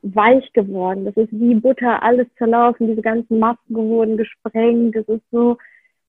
[0.02, 1.04] weich geworden.
[1.04, 4.96] Das ist wie Butter, alles zerlaufen, diese ganzen Masken wurden gesprengt.
[4.96, 5.56] Das ist so,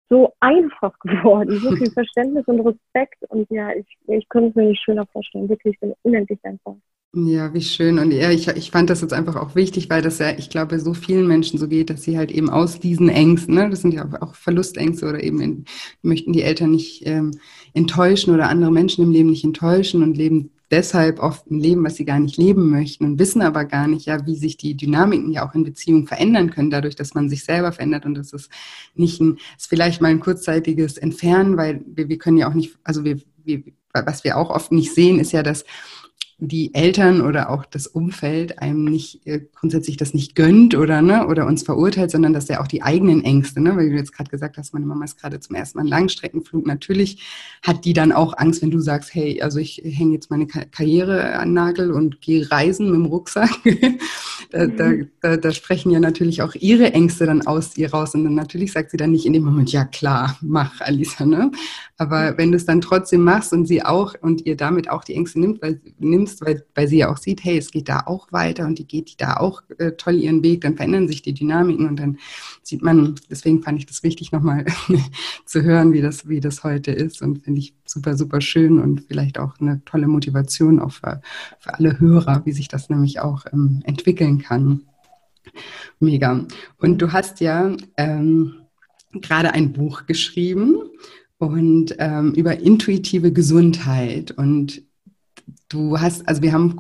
[0.10, 1.52] so einfach geworden.
[1.60, 3.24] So viel Verständnis und Respekt.
[3.30, 5.50] Und ja, ich, ich könnte es mir nicht schöner vorstellen.
[5.50, 6.78] Wirklich, ich bin unendlich dankbar.
[7.13, 8.00] Ja, wie schön.
[8.00, 10.80] Und ja, ich, ich fand das jetzt einfach auch wichtig, weil das ja, ich glaube,
[10.80, 13.93] so vielen Menschen so geht, dass sie halt eben aus diesen Ängsten, ne, das sind
[13.93, 15.65] ja auch Verlustängste oder eben in,
[16.04, 17.32] möchten die Eltern nicht ähm,
[17.74, 21.97] enttäuschen oder andere Menschen im Leben nicht enttäuschen und leben deshalb oft ein Leben, was
[21.97, 25.32] sie gar nicht leben möchten und wissen aber gar nicht, ja, wie sich die Dynamiken
[25.34, 28.50] ja auch in Beziehungen verändern können, dadurch, dass man sich selber verändert und das ist
[28.95, 32.78] nicht ein, ist vielleicht mal ein kurzzeitiges Entfernen, weil wir, wir können ja auch nicht,
[32.86, 35.65] also wir, wir, was wir auch oft nicht sehen, ist ja, dass
[36.43, 41.27] die Eltern oder auch das Umfeld einem nicht äh, grundsätzlich das nicht gönnt oder ne
[41.27, 44.32] oder uns verurteilt, sondern dass er auch die eigenen Ängste, ne, weil du jetzt gerade
[44.32, 46.65] gesagt hast, meine Mama ist gerade zum ersten Mal einen Langstreckenflug.
[46.65, 47.21] Natürlich
[47.62, 51.38] hat die dann auch Angst, wenn du sagst, hey, also ich hänge jetzt meine Karriere
[51.38, 53.51] an Nagel und gehe reisen mit dem Rucksack.
[54.49, 58.15] da, da, da, da, sprechen ja natürlich auch ihre Ängste dann aus ihr raus.
[58.15, 61.51] Und dann natürlich sagt sie dann nicht in dem Moment, ja klar, mach, Alisa, ne?
[61.97, 65.13] Aber wenn du es dann trotzdem machst und sie auch und ihr damit auch die
[65.13, 68.32] Ängste nimmt, weil, nimmst, weil, weil sie ja auch sieht, hey, es geht da auch
[68.32, 71.88] weiter und die geht da auch äh, toll ihren Weg, dann verändern sich die Dynamiken
[71.88, 72.17] und dann
[72.63, 74.65] sieht man, deswegen fand ich das wichtig, nochmal
[75.45, 79.01] zu hören, wie das, wie das heute ist und finde ich super, super schön und
[79.01, 81.21] vielleicht auch eine tolle Motivation auch für,
[81.60, 84.83] für alle Hörer, wie sich das nämlich auch ähm, entwickeln kann.
[85.99, 86.45] Mega.
[86.77, 88.61] Und du hast ja ähm,
[89.13, 90.77] gerade ein Buch geschrieben
[91.37, 94.83] und ähm, über intuitive Gesundheit und
[95.71, 96.79] du hast, also wir haben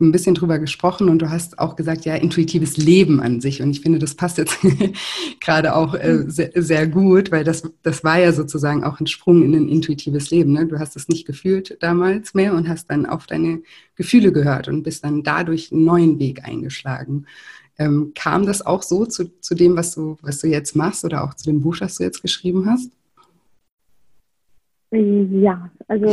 [0.00, 3.62] ein bisschen drüber gesprochen und du hast auch gesagt, ja, intuitives Leben an sich.
[3.62, 4.58] Und ich finde, das passt jetzt
[5.40, 6.30] gerade auch äh, mhm.
[6.30, 10.30] sehr, sehr, gut, weil das, das war ja sozusagen auch ein Sprung in ein intuitives
[10.30, 10.52] Leben.
[10.52, 10.66] Ne?
[10.66, 13.62] Du hast es nicht gefühlt damals mehr und hast dann auf deine
[13.96, 17.26] Gefühle gehört und bist dann dadurch einen neuen Weg eingeschlagen.
[17.78, 21.24] Ähm, kam das auch so zu, zu dem, was du, was du jetzt machst oder
[21.24, 22.90] auch zu dem Buch, das du jetzt geschrieben hast?
[24.92, 26.08] Ja, also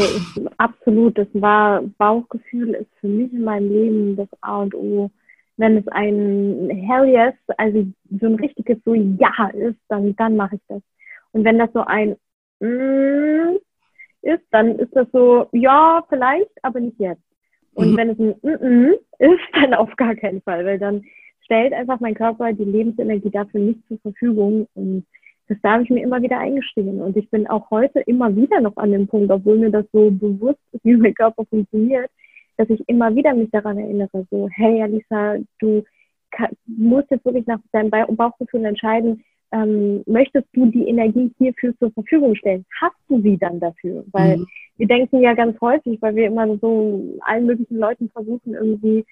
[0.57, 1.17] absolut.
[1.17, 5.09] Das war Bauchgefühl ist für mich in meinem Leben das A und O.
[5.57, 7.87] Wenn es ein Hell yes, also
[8.19, 10.81] so ein richtiges so Ja ist, dann, dann mache ich das.
[11.31, 12.15] Und wenn das so ein
[12.59, 13.57] mm
[14.23, 17.21] ist, dann ist das so, ja, vielleicht, aber nicht jetzt.
[17.73, 17.97] Und mhm.
[17.97, 21.03] wenn es ein mm -mm ist, dann auf gar keinen Fall, weil dann
[21.41, 25.05] stellt einfach mein Körper die Lebensenergie dafür nicht zur Verfügung und
[25.47, 27.01] das darf ich mir immer wieder eingestehen.
[27.01, 30.11] Und ich bin auch heute immer wieder noch an dem Punkt, obwohl mir das so
[30.11, 32.09] bewusst ist, wie mein Körper funktioniert,
[32.57, 35.83] dass ich immer wieder mich daran erinnere, so, hey Alisa, du
[36.65, 42.35] musst jetzt wirklich nach deinem Bauchgefühl entscheiden, ähm, möchtest du die Energie hierfür zur Verfügung
[42.35, 42.65] stellen?
[42.81, 44.03] Hast du sie dann dafür?
[44.11, 44.47] Weil mhm.
[44.75, 49.05] wir denken ja ganz häufig, weil wir immer so allen möglichen Leuten versuchen, irgendwie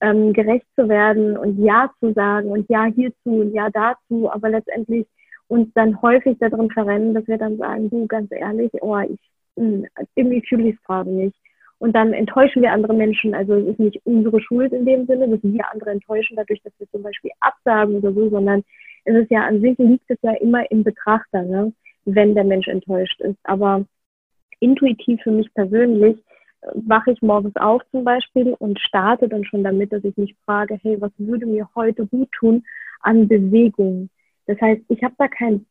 [0.00, 4.50] ähm, gerecht zu werden und Ja zu sagen und Ja hierzu und Ja dazu, aber
[4.50, 5.06] letztendlich
[5.48, 9.20] uns dann häufig darin verrennen, dass wir dann sagen, du, ganz ehrlich, oh, ich,
[9.56, 11.36] mh, hm, irgendwie fühle ich es gerade nicht.
[11.78, 13.34] Und dann enttäuschen wir andere Menschen.
[13.34, 16.72] Also es ist nicht unsere Schuld in dem Sinne, dass wir andere enttäuschen dadurch, dass
[16.78, 18.64] wir zum Beispiel absagen oder so, sondern
[19.04, 21.72] es ist ja an sich liegt es ja immer im Betrachter, ne?
[22.04, 23.38] wenn der Mensch enttäuscht ist.
[23.44, 23.84] Aber
[24.60, 26.16] intuitiv für mich persönlich
[26.62, 30.34] äh, wache ich morgens auf zum Beispiel und starte dann schon damit, dass ich mich
[30.44, 32.64] frage, hey, was würde mir heute gut tun
[33.00, 34.08] an Bewegung?
[34.46, 35.66] Das heißt, ich habe da keinen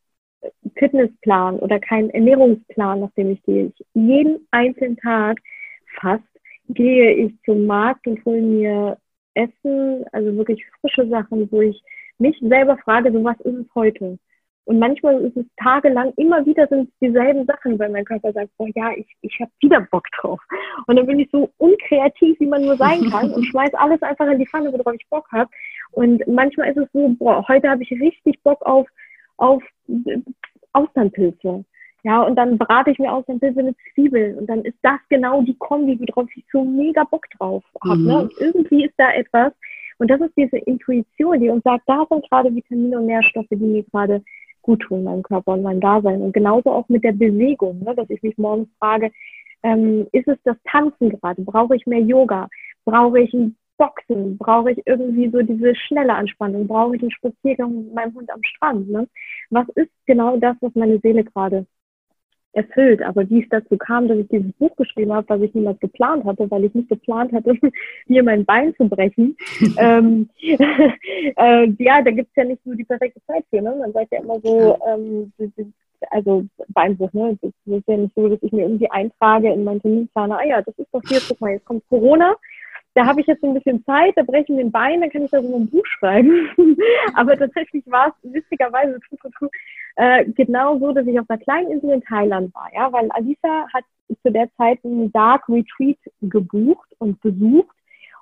[0.76, 3.66] Fitnessplan oder keinen Ernährungsplan, nach dem ich gehe.
[3.66, 5.38] Ich, jeden einzelnen Tag
[6.00, 6.24] fast
[6.68, 8.98] gehe ich zum Markt und hole mir
[9.34, 11.80] Essen, also wirklich frische Sachen, wo ich
[12.18, 14.18] mich selber frage, so was ist es heute?
[14.66, 18.50] Und manchmal ist es tagelang, immer wieder sind es dieselben Sachen, weil mein Körper sagt,
[18.58, 20.40] boah, ja, ich, ich habe wieder Bock drauf.
[20.88, 24.26] Und dann bin ich so unkreativ, wie man nur sein kann und schmeiß alles einfach
[24.26, 25.48] in die Pfanne, worauf ich Bock habe.
[25.92, 28.88] Und manchmal ist es so, boah, heute habe ich richtig Bock auf,
[29.36, 29.62] auf
[30.72, 31.64] Austernpilze.
[32.02, 35.56] Ja, und dann brate ich mir Austernpilze mit Zwiebeln und dann ist das genau die
[35.58, 38.00] Kombi, worauf ich so mega Bock drauf habe.
[38.00, 38.02] Ne?
[38.02, 38.06] Mhm.
[38.06, 38.18] Ne?
[38.18, 39.52] Und irgendwie ist da etwas,
[39.98, 43.56] und das ist diese Intuition, die uns sagt, da sind gerade Vitamine und Nährstoffe, die
[43.56, 44.22] mir gerade
[44.66, 46.20] gut tun, meinem Körper und meinem Dasein.
[46.20, 49.10] Und genauso auch mit der Bewegung, ne, dass ich mich morgens frage,
[49.62, 51.40] ähm, ist es das Tanzen gerade?
[51.42, 52.48] Brauche ich mehr Yoga?
[52.84, 54.36] Brauche ich ein Boxen?
[54.38, 56.66] Brauche ich irgendwie so diese schnelle Anspannung?
[56.66, 58.90] Brauche ich einen Spaziergang mit meinem Hund am Strand?
[58.90, 59.08] Ne?
[59.50, 61.66] Was ist genau das, was meine Seele gerade
[62.56, 63.02] erfüllt.
[63.02, 66.24] Aber wie es dazu kam, dass ich dieses Buch geschrieben habe, was ich niemals geplant
[66.24, 67.54] hatte, weil ich nicht geplant hatte,
[68.06, 69.36] mir mein Bein zu brechen.
[69.78, 73.60] ähm, äh, ja, da gibt es ja nicht nur die perfekte Zeit für.
[73.60, 73.74] Ne?
[73.78, 75.32] Man sagt ja immer so, ähm,
[76.10, 77.38] also Beinbruch, ne?
[77.40, 80.62] Das ist ja nicht so, dass ich mir irgendwie eintrage in meinen Terminplaner, ah ja,
[80.62, 82.36] das ist doch hier, guck mal, jetzt kommt Corona,
[82.96, 85.10] da habe ich jetzt so ein bisschen Zeit, da breche ich mir ein Bein, dann
[85.10, 86.48] kann ich da so ein Buch schreiben.
[87.14, 88.98] Aber tatsächlich war es witzigerweise
[89.96, 93.66] äh, genau so, dass ich auf einer kleinen Insel in Thailand war, ja, weil Alisa
[93.72, 93.84] hat
[94.22, 97.76] zu der Zeit einen Dark Retreat gebucht und besucht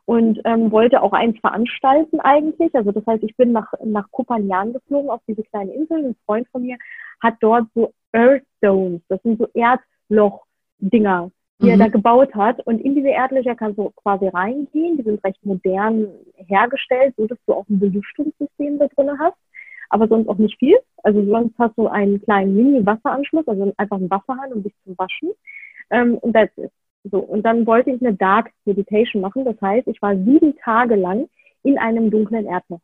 [0.06, 2.74] und ähm, wollte auch eins veranstalten eigentlich.
[2.74, 6.04] Also das heißt, ich bin nach, nach Kopanjan geflogen auf diese kleine Insel.
[6.04, 6.78] Ein Freund von mir
[7.22, 11.70] hat dort so Earthstones, das sind so Erdloch-Dinger die mhm.
[11.72, 12.60] er da gebaut hat.
[12.66, 14.96] Und in diese Erdlöcher kannst du quasi reingehen.
[14.96, 19.36] Die sind recht modern hergestellt, so dass du auch ein Belüftungssystem da drin hast.
[19.90, 20.78] Aber sonst auch nicht viel.
[21.02, 25.30] Also sonst hast du einen kleinen Mini-Wasseranschluss, also einfach einen Wasserhahn, um dich zu waschen.
[25.90, 26.72] Ähm, und das ist
[27.04, 27.18] so.
[27.18, 29.44] Und dann wollte ich eine Dark Meditation machen.
[29.44, 31.28] Das heißt, ich war sieben Tage lang
[31.62, 32.80] in einem dunklen Erdloch.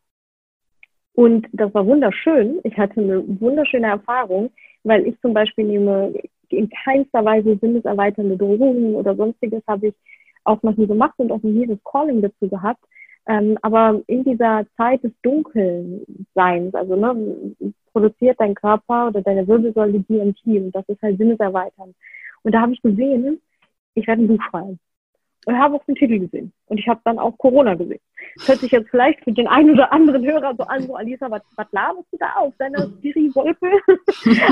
[1.15, 2.61] Und das war wunderschön.
[2.63, 4.51] Ich hatte eine wunderschöne Erfahrung,
[4.85, 6.15] weil ich zum Beispiel nehme
[6.53, 9.95] in keinster Weise sinneserweiternde Drogen oder sonstiges habe ich
[10.45, 12.83] auch noch nie gemacht und auch nie das Calling dazu gehabt.
[13.29, 20.01] Ähm, aber in dieser Zeit des Dunkelseins, also ne, produziert dein Körper oder deine Wirbelsäule
[20.01, 21.95] DMT und das ist halt sinneserweiternd.
[22.43, 23.41] Und da habe ich gesehen,
[23.95, 24.79] ich werde ein Buch schreiben
[25.47, 26.53] und habe auch den Titel gesehen.
[26.67, 28.01] Und ich habe dann auch Corona gesehen.
[28.37, 31.31] Das hört sich jetzt vielleicht für den einen oder anderen Hörer so an, so Alisa,
[31.31, 33.71] was, was laberst du da auf deiner Siri-Wolke?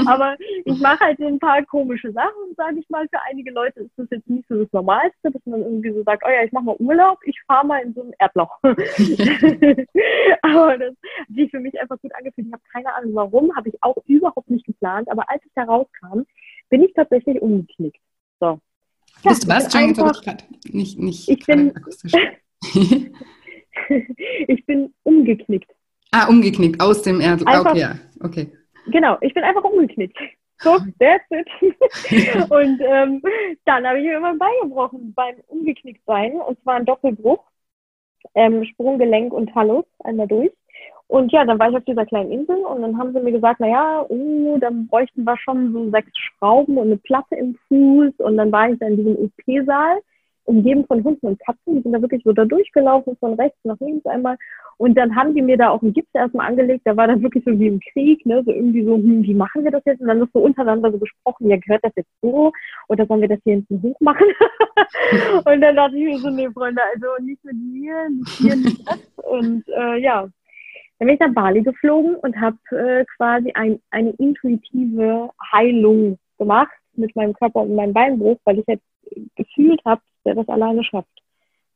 [0.08, 3.06] Aber ich mache halt ein paar komische Sachen, sage ich mal.
[3.08, 6.22] Für einige Leute ist das jetzt nicht so das Normalste, dass man irgendwie so sagt,
[6.26, 8.58] oh ja, ich mache mal Urlaub, ich fahre mal in so ein Erdloch.
[8.62, 8.74] aber
[10.78, 12.46] das hat sich für mich einfach gut angefühlt.
[12.46, 15.10] Ich habe keine Ahnung warum, habe ich auch überhaupt nicht geplant.
[15.10, 16.22] Aber als ich da rauskam,
[16.70, 18.00] bin ich tatsächlich umgeknickt.
[18.40, 18.60] So,
[19.22, 19.74] ja, Bist du was?
[19.74, 20.22] Einfach,
[20.70, 21.72] nicht, nicht ich bin,
[24.48, 25.70] ich bin umgeknickt.
[26.10, 27.46] Ah, umgeknickt, aus dem Erd.
[27.46, 27.98] Einfach, okay, ja.
[28.20, 28.52] okay.
[28.86, 30.16] Genau, ich bin einfach umgeknickt.
[30.60, 31.48] So, that's it.
[32.50, 33.22] und ähm,
[33.64, 36.32] dann habe ich mir immer ein Bein gebrochen beim Umgeknicktsein.
[36.32, 37.44] Und zwar ein Doppelbruch.
[38.34, 40.50] Ähm, Sprunggelenk und Talus einmal durch.
[41.08, 43.60] Und ja, dann war ich auf dieser kleinen Insel und dann haben sie mir gesagt,
[43.60, 48.12] naja, uh, dann bräuchten wir schon so sechs Schrauben und eine Platte im Fuß.
[48.18, 50.00] Und dann war ich da in diesem OP-Saal,
[50.44, 51.76] umgeben von Hunden und Katzen.
[51.76, 54.36] Die sind da wirklich so da durchgelaufen, von rechts nach links einmal.
[54.76, 56.82] Und dann haben die mir da auch einen Gips erstmal angelegt.
[56.84, 58.42] Da war das wirklich so wie im Krieg, ne?
[58.44, 60.02] so irgendwie so, hm, wie machen wir das jetzt?
[60.02, 62.52] Und dann ist so untereinander so gesprochen, ja, gehört das jetzt so?
[62.88, 64.26] Oder sollen wir das hier hinten hoch machen?
[65.46, 68.86] und dann dachte ich mir so, nee, Freunde, also nicht mit mir, nicht hier, nicht
[68.86, 69.00] das.
[69.24, 70.28] Und äh, ja,
[70.98, 76.72] dann bin ich nach Bali geflogen und habe äh, quasi ein, eine intuitive Heilung gemacht
[76.94, 78.84] mit meinem Körper und meinem Beinbruch, weil ich jetzt
[79.36, 81.08] gefühlt habe, dass er das alleine schafft.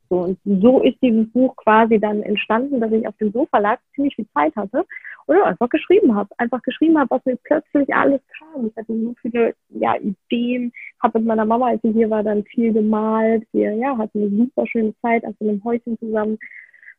[0.09, 3.79] So, und so ist dieses Buch quasi dann entstanden, dass ich auf dem Sofa lag,
[3.95, 4.85] ziemlich viel Zeit hatte
[5.25, 6.29] und einfach geschrieben habe.
[6.37, 8.67] Einfach geschrieben habe, was mir plötzlich alles kam.
[8.67, 12.43] Ich hatte so viele ja, Ideen, habe mit meiner Mama, als sie hier war, dann
[12.43, 13.47] viel gemalt.
[13.53, 16.37] Wir ja, hatten eine super schöne Zeit auf einem Häuschen zusammen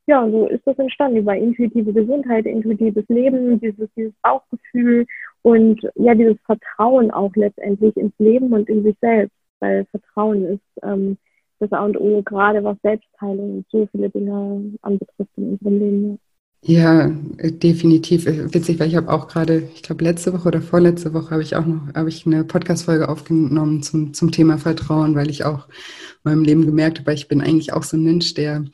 [0.07, 5.07] ja, so ist das entstanden über intuitive Gesundheit, intuitives Leben, dieses, dieses Bauchgefühl
[5.43, 10.83] und ja, dieses Vertrauen auch letztendlich ins Leben und in sich selbst, weil Vertrauen ist
[10.83, 11.17] ähm,
[11.59, 16.19] das A und O, gerade was Selbstheilung und so viele Dinge anbetrifft in unserem Leben.
[16.67, 18.25] Ja, definitiv.
[18.25, 21.57] Witzig, weil ich habe auch gerade, ich glaube letzte Woche oder vorletzte Woche habe ich
[21.57, 26.31] auch noch, habe ich eine Podcast-Folge aufgenommen zum, zum Thema Vertrauen, weil ich auch in
[26.31, 28.64] meinem Leben gemerkt habe, ich bin eigentlich auch so ein Mensch, der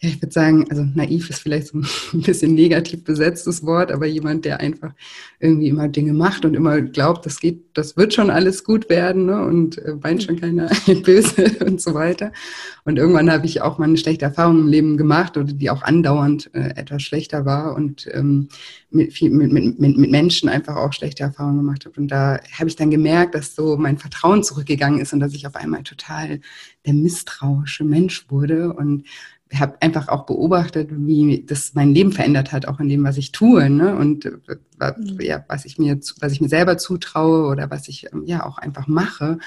[0.00, 1.78] ja, ich würde sagen, also naiv ist vielleicht so
[2.12, 4.92] ein bisschen negativ besetztes Wort, aber jemand, der einfach
[5.38, 9.26] irgendwie immer Dinge macht und immer glaubt, das geht, das wird schon alles gut werden
[9.26, 9.44] ne?
[9.44, 10.68] und äh, weint schon keiner
[11.04, 12.32] böse und so weiter.
[12.84, 15.82] Und irgendwann habe ich auch mal eine schlechte Erfahrung im Leben gemacht oder die auch
[15.82, 18.48] andauernd äh, etwas schlechter war und ähm,
[18.90, 22.00] mit, viel, mit, mit, mit Menschen einfach auch schlechte Erfahrungen gemacht habe.
[22.00, 25.46] Und da habe ich dann gemerkt, dass so mein Vertrauen zurückgegangen ist und dass ich
[25.46, 26.40] auf einmal total
[26.84, 29.04] der misstrauische Mensch wurde und
[29.52, 33.30] habe einfach auch beobachtet, wie das mein Leben verändert hat, auch in dem, was ich
[33.30, 33.94] tue, ne?
[33.94, 34.30] Und äh,
[34.96, 35.20] mhm.
[35.20, 38.58] ja, was ich mir, was ich mir selber zutraue oder was ich ähm, ja auch
[38.58, 39.38] einfach mache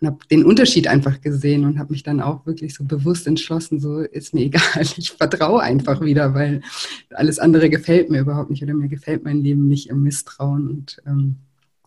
[0.00, 3.80] und habe den Unterschied einfach gesehen und habe mich dann auch wirklich so bewusst entschlossen,
[3.80, 6.60] so ist mir egal, ich vertraue einfach wieder, weil
[7.10, 11.02] alles andere gefällt mir überhaupt nicht oder mir gefällt mein Leben nicht im Misstrauen und
[11.06, 11.36] ähm,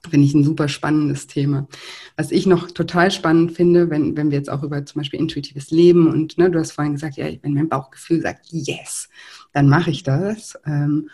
[0.10, 1.68] Finde ich ein super spannendes Thema.
[2.16, 5.72] Was ich noch total spannend finde, wenn, wenn wir jetzt auch über zum Beispiel intuitives
[5.72, 9.10] Leben und ne, du hast vorhin gesagt, ja, wenn mein Bauchgefühl sagt, yes,
[9.52, 10.58] dann mache ich das.
[10.66, 11.10] Ähm,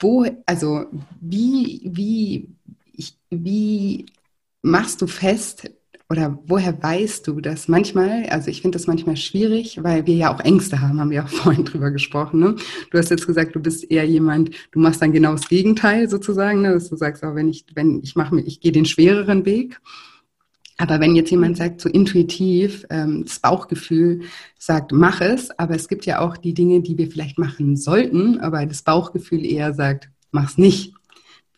[0.00, 0.86] wo, also
[1.20, 2.54] wie, wie,
[2.92, 4.06] ich, wie
[4.62, 5.70] machst du fest,
[6.10, 8.26] oder woher weißt du das manchmal?
[8.30, 11.28] Also ich finde das manchmal schwierig, weil wir ja auch Ängste haben, haben wir auch
[11.28, 12.40] vorhin drüber gesprochen.
[12.40, 12.56] Ne?
[12.90, 16.62] Du hast jetzt gesagt, du bist eher jemand, du machst dann genau das Gegenteil sozusagen,
[16.62, 16.72] ne?
[16.72, 19.80] dass du sagst, auch wenn ich, wenn ich mache, ich gehe den schwereren Weg.
[20.78, 24.22] Aber wenn jetzt jemand sagt, so intuitiv, ähm, das Bauchgefühl
[24.58, 28.38] sagt, mach es, aber es gibt ja auch die Dinge, die wir vielleicht machen sollten,
[28.38, 30.94] aber das Bauchgefühl eher sagt, mach's nicht.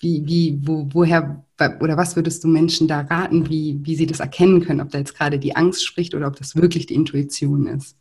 [0.01, 1.45] Wie, wie, wo, woher
[1.81, 4.99] oder was würdest du Menschen da raten, wie, wie sie das erkennen können, ob da
[4.99, 7.97] jetzt gerade die Angst spricht oder ob das wirklich die Intuition ist?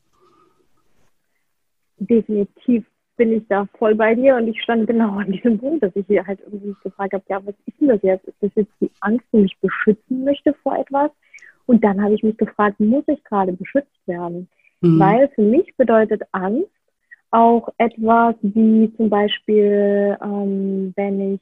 [1.97, 2.85] Definitiv
[3.17, 6.07] bin ich da voll bei dir und ich stand genau an diesem Punkt, dass ich
[6.07, 8.25] hier halt irgendwie gefragt habe, ja, was ist denn das jetzt?
[8.25, 11.11] Ist das jetzt die Angst, die mich beschützen möchte vor etwas?
[11.65, 14.47] Und dann habe ich mich gefragt, muss ich gerade beschützt werden?
[14.81, 14.99] Mhm.
[14.99, 16.69] Weil für mich bedeutet Angst
[17.31, 21.41] auch etwas wie zum Beispiel, ähm, wenn ich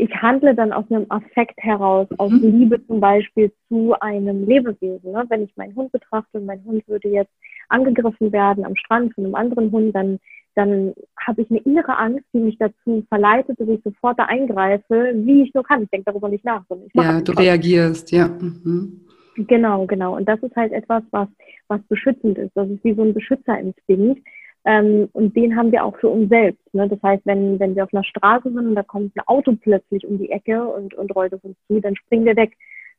[0.00, 2.58] ich handle dann aus einem Affekt heraus, aus mhm.
[2.58, 5.12] Liebe zum Beispiel zu einem Lebewesen.
[5.12, 5.24] Ne?
[5.28, 7.32] Wenn ich meinen Hund betrachte und mein Hund würde jetzt
[7.68, 10.18] angegriffen werden am Strand von einem anderen Hund, dann,
[10.54, 10.94] dann
[11.26, 15.42] habe ich eine innere Angst, die mich dazu verleitet, dass ich sofort da eingreife, wie
[15.42, 15.82] ich nur kann.
[15.82, 16.64] Ich denke darüber nicht nach.
[16.94, 18.28] ja, du reagierst, ja.
[18.28, 19.04] Mhm.
[19.36, 20.16] Genau, genau.
[20.16, 21.28] Und das ist halt etwas, was,
[21.68, 22.52] was beschützend ist.
[22.54, 24.26] Das ist wie so ein Beschützerinstinkt.
[24.64, 26.74] Ähm, und den haben wir auch für uns selbst.
[26.74, 26.88] Ne?
[26.88, 30.06] Das heißt, wenn, wenn wir auf einer Straße sind und da kommt ein Auto plötzlich
[30.06, 32.56] um die Ecke und, und rollt auf uns zu, dann springen wir weg.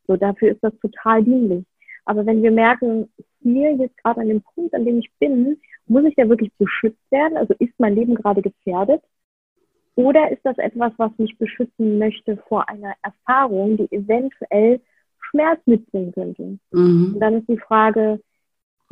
[0.08, 1.65] So, dafür ist das total dienlich.
[2.06, 3.10] Aber wenn wir merken,
[3.41, 7.12] hier jetzt gerade an dem Punkt, an dem ich bin, muss ich ja wirklich beschützt
[7.12, 7.38] werden?
[7.38, 9.04] Also ist mein Leben gerade gefährdet?
[9.95, 14.82] Oder ist das etwas, was mich beschützen möchte vor einer Erfahrung, die eventuell
[15.19, 16.58] Schmerz mitbringen könnte?
[16.71, 17.13] Mhm.
[17.13, 18.19] Und dann ist die Frage,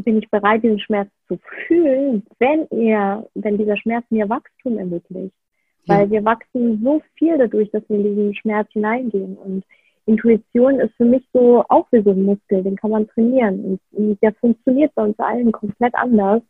[0.03, 5.33] bin ich bereit, diesen Schmerz zu fühlen, wenn er, wenn dieser Schmerz mir Wachstum ermöglicht?
[5.87, 6.11] Weil ja.
[6.11, 9.37] wir wachsen so viel dadurch, dass wir in diesen Schmerz hineingehen.
[9.37, 9.63] Und
[10.05, 13.79] Intuition ist für mich so auch wie so ein Muskel, den kann man trainieren.
[13.91, 16.41] Und der funktioniert bei uns allen komplett anders.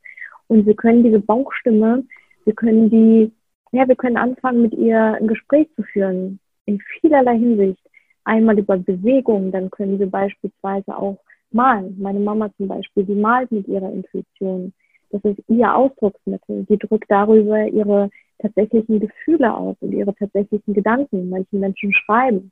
[0.48, 2.04] Und wir können diese Bauchstimme,
[2.46, 3.32] wir können die,
[3.72, 6.40] ja, wir können anfangen, mit ihr ein Gespräch zu führen.
[6.66, 7.80] In vielerlei Hinsicht.
[8.26, 11.18] Einmal über Bewegung, dann können wir beispielsweise auch
[11.52, 11.96] malen.
[12.00, 14.74] Meine Mama zum Beispiel, die malt mit ihrer Intuition.
[15.12, 16.66] Das ist ihr Ausdrucksmittel.
[16.70, 18.10] Die drückt darüber ihre
[18.40, 21.30] tatsächlichen Gefühle aus und ihre tatsächlichen Gedanken.
[21.30, 22.52] Manche Menschen schreiben.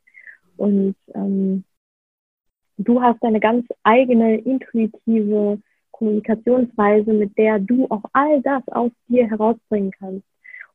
[0.57, 1.63] Und ähm,
[2.77, 5.59] du hast eine ganz eigene intuitive
[5.91, 10.25] Kommunikationsweise, mit der du auch all das aus dir herausbringen kannst.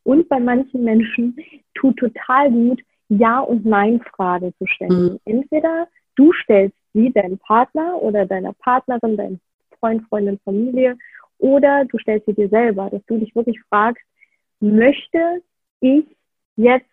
[0.04, 1.36] Und bei manchen Menschen
[1.74, 5.12] tut total gut, Ja- und Nein-Fragen zu stellen.
[5.12, 5.18] Mhm.
[5.24, 9.40] Entweder du stellst sie deinem Partner oder deiner Partnerin, deinem
[9.78, 10.96] Freund, Freundin, Familie,
[11.38, 14.02] oder du stellst sie dir selber, dass du dich wirklich fragst,
[14.60, 15.42] möchte
[15.80, 16.04] ich
[16.56, 16.86] jetzt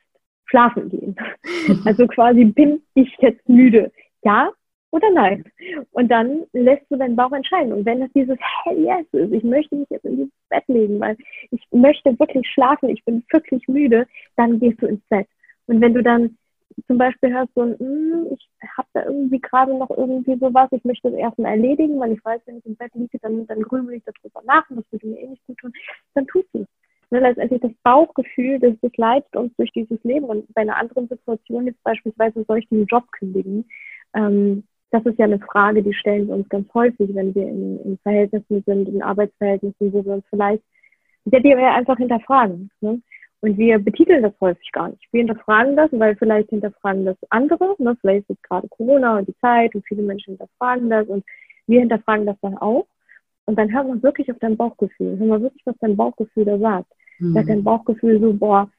[0.46, 1.16] schlafen gehen.
[1.86, 3.92] Also quasi bin ich jetzt müde?
[4.24, 4.52] Ja
[4.92, 5.44] oder nein?
[5.92, 7.74] Und dann lässt du deinen Bauch entscheiden.
[7.74, 11.00] Und wenn das dieses Hell yes ist, ich möchte mich jetzt in dieses Bett legen,
[11.00, 11.16] weil
[11.52, 15.28] ich möchte wirklich schlafen, ich bin wirklich müde, dann gehst du ins Bett.
[15.68, 16.38] Und wenn du dann
[16.88, 21.10] zum Beispiel hörst so, hm, ich habe da irgendwie gerade noch irgendwie sowas, ich möchte
[21.10, 24.04] das erstmal erledigen, weil ich weiß, wenn ich im Bett liege, dann, dann grübel ich
[24.04, 25.74] darüber nach und das würde mir eh nicht gut tun,
[26.14, 26.68] dann tust du es
[27.12, 30.26] ne, letztendlich das Bauchgefühl, das, das leitet uns durch dieses Leben.
[30.26, 33.66] Und bei einer anderen Situation jetzt beispielsweise soll ich den Job kündigen.
[34.14, 37.80] Ähm, das ist ja eine Frage, die stellen wir uns ganz häufig, wenn wir in,
[37.84, 40.64] in Verhältnissen sind, in Arbeitsverhältnissen, wo wir uns vielleicht,
[41.26, 42.72] der die wir einfach hinterfragen.
[42.82, 43.02] Ne?
[43.42, 45.08] Und wir betiteln das häufig gar nicht.
[45.12, 47.76] Wir hinterfragen das, weil vielleicht hinterfragen das andere.
[47.80, 47.96] Ne?
[48.02, 51.24] Vielleicht ist gerade Corona und die Zeit und viele Menschen hinterfragen das und
[51.68, 52.88] wir hinterfragen das dann auch.
[53.46, 55.18] Und dann hör mal wirklich auf dein Bauchgefühl.
[55.18, 56.92] Hör mal wirklich, was dein Bauchgefühl da sagt.
[57.20, 57.34] Mhm.
[57.34, 58.70] Sagt dein Bauchgefühl so, boah,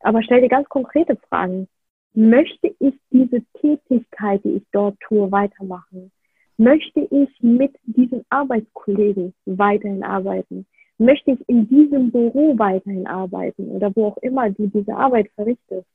[0.00, 1.68] aber stell dir ganz konkrete Fragen.
[2.14, 6.10] Möchte ich diese Tätigkeit, die ich dort tue, weitermachen?
[6.56, 10.66] Möchte ich mit diesen Arbeitskollegen weiterhin arbeiten?
[11.00, 15.86] Möchte ich in diesem Büro weiterhin arbeiten oder wo auch immer du diese Arbeit verrichtest?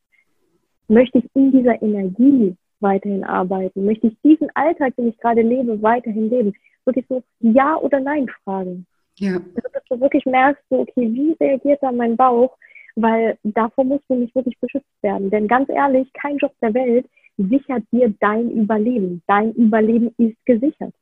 [0.87, 3.85] Möchte ich in dieser Energie weiterhin arbeiten?
[3.85, 6.53] Möchte ich diesen Alltag, den ich gerade lebe, weiterhin leben?
[6.85, 8.85] wirklich so Ja oder Nein fragen.
[9.17, 9.35] Ja.
[9.35, 12.55] Also, dass du wirklich merkst, so, okay, wie reagiert da mein Bauch?
[12.95, 15.29] Weil davor musst du nicht wirklich beschützt werden.
[15.29, 17.05] Denn ganz ehrlich, kein Job der Welt
[17.37, 19.21] sichert dir dein Überleben.
[19.27, 20.93] Dein Überleben ist gesichert.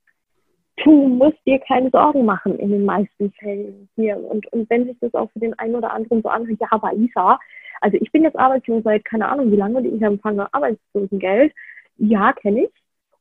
[0.77, 4.17] Du musst dir keine Sorgen machen in den meisten Fällen hier.
[4.17, 6.93] Und, und wenn sich das auch für den einen oder anderen so anhört, ja, aber
[6.93, 7.39] Isa,
[7.81, 11.53] also ich bin jetzt arbeitslos seit keine Ahnung wie lange und ich empfange Arbeitslosengeld.
[11.97, 12.71] Ja, kenne ich.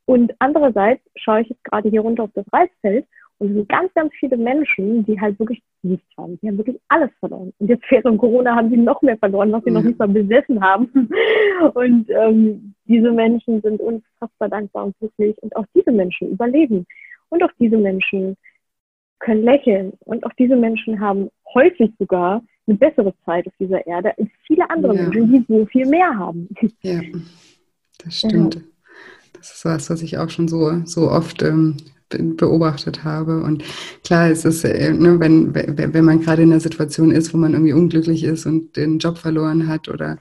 [0.06, 3.06] Und andererseits schaue ich jetzt gerade hier runter auf das Reisfeld
[3.42, 6.38] und es sind ganz, ganz viele Menschen, die halt wirklich nichts haben.
[6.40, 7.52] Die haben wirklich alles verloren.
[7.58, 10.62] Und jetzt während Corona haben sie noch mehr verloren, was sie noch nicht mal besessen
[10.62, 10.88] haben.
[11.74, 15.36] Und ähm, diese Menschen sind unfassbar dankbar und glücklich.
[15.42, 16.86] Und auch diese Menschen überleben.
[17.32, 18.36] Und auch diese Menschen
[19.18, 19.94] können lächeln.
[20.00, 24.68] Und auch diese Menschen haben häufig sogar eine bessere Zeit auf dieser Erde als viele
[24.68, 25.02] andere ja.
[25.04, 26.46] Menschen, die so viel mehr haben.
[26.82, 27.00] Ja,
[28.04, 28.56] das stimmt.
[28.56, 28.60] Ja.
[29.32, 31.78] Das ist was, was ich auch schon so, so oft ähm,
[32.10, 33.42] beobachtet habe.
[33.42, 33.64] Und
[34.04, 37.54] klar, es ist, äh, ne, wenn, wenn man gerade in einer Situation ist, wo man
[37.54, 40.18] irgendwie unglücklich ist und den Job verloren hat oder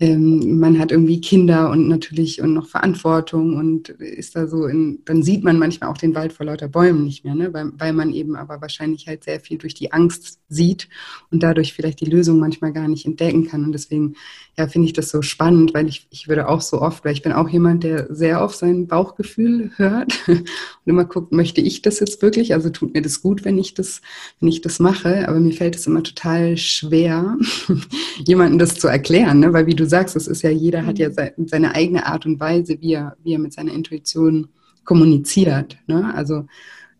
[0.00, 5.00] ähm, man hat irgendwie Kinder und natürlich und noch Verantwortung und ist da so in,
[5.04, 7.52] dann sieht man manchmal auch den Wald vor lauter Bäumen nicht mehr, ne?
[7.52, 10.88] weil, weil man eben aber wahrscheinlich halt sehr viel durch die Angst sieht
[11.32, 13.64] und dadurch vielleicht die Lösung manchmal gar nicht entdecken kann.
[13.64, 14.14] Und deswegen,
[14.56, 17.22] ja, finde ich das so spannend, weil ich, ich würde auch so oft, weil ich
[17.22, 20.46] bin auch jemand, der sehr auf sein Bauchgefühl hört und
[20.84, 22.54] immer guckt, möchte ich das jetzt wirklich?
[22.54, 24.00] Also tut mir das gut, wenn ich das,
[24.38, 27.36] wenn ich das mache, aber mir fällt es immer total schwer,
[28.24, 29.52] jemandem das zu erklären, ne?
[29.52, 31.48] weil wie du sagst, es ist ja, jeder hat ja mhm.
[31.48, 34.48] seine eigene Art und Weise, wie er, wie er mit seiner Intuition
[34.84, 35.78] kommuniziert.
[35.86, 36.12] Ne?
[36.14, 36.46] Also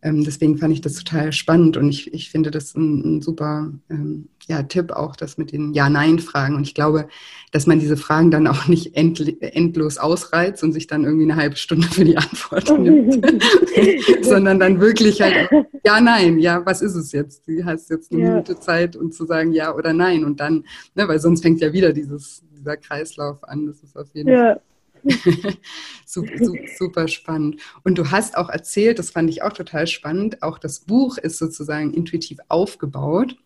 [0.02, 3.72] ähm, deswegen fand ich das total spannend und ich, ich finde das ein, ein super
[3.90, 6.54] ähm, ja, Tipp auch, das mit den Ja-Nein-Fragen.
[6.54, 7.08] Und ich glaube,
[7.52, 11.36] dass man diese Fragen dann auch nicht end, endlos ausreizt und sich dann irgendwie eine
[11.36, 13.26] halbe Stunde für die Antwort nimmt,
[14.22, 15.50] sondern dann wirklich halt
[15.84, 17.46] Ja, Nein, ja, was ist es jetzt?
[17.46, 18.30] Du hast jetzt eine ja.
[18.30, 21.72] Minute Zeit, um zu sagen Ja oder Nein und dann, ne, weil sonst fängt ja
[21.72, 23.66] wieder dieses, dieser Kreislauf an.
[23.66, 24.58] Das ist auf jeden ja.
[26.06, 26.32] Super,
[26.78, 27.60] super, spannend.
[27.84, 31.38] Und du hast auch erzählt, das fand ich auch total spannend, auch das Buch ist
[31.38, 33.36] sozusagen intuitiv aufgebaut,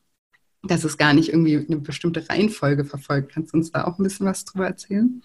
[0.62, 3.32] dass es gar nicht irgendwie eine bestimmte Reihenfolge verfolgt.
[3.32, 5.22] Kannst du uns da auch ein bisschen was drüber erzählen?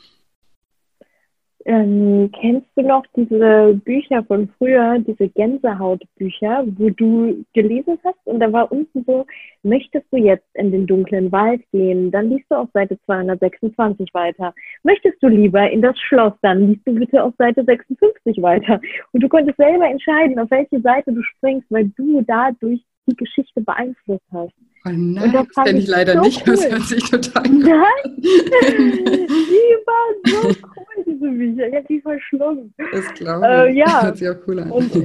[1.70, 8.40] Ähm, kennst du noch diese Bücher von früher, diese Gänsehautbücher, wo du gelesen hast und
[8.40, 9.26] da war unten so,
[9.64, 14.54] möchtest du jetzt in den dunklen Wald gehen, dann liest du auf Seite 226 weiter.
[14.84, 18.80] Möchtest du lieber in das Schloss, dann liest du bitte auf Seite 56 weiter.
[19.12, 23.62] Und du konntest selber entscheiden, auf welche Seite du springst, weil du dadurch die Geschichte
[23.62, 24.54] beeinflusst hast.
[24.86, 26.48] Oh nein, das, das kenne ich leider so nicht.
[26.48, 26.56] Cool.
[26.56, 31.68] Das hört sich total gut Nein, die war so cool, diese Bücher.
[31.68, 32.74] Ich habe die verschlungen.
[32.92, 33.76] Das glaube ich.
[33.76, 33.86] Äh, ja.
[33.86, 34.72] Das hört sich auch cool an.
[34.72, 34.96] Und,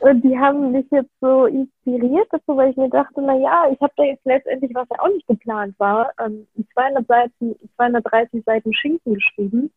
[0.00, 3.80] und, die haben mich jetzt so inspiriert, dazu, weil ich mir dachte, na ja, ich
[3.80, 8.72] habe da jetzt letztendlich, was ja auch nicht geplant war, ähm, 200 Seiten, 230 Seiten
[8.74, 9.72] Schinken geschrieben.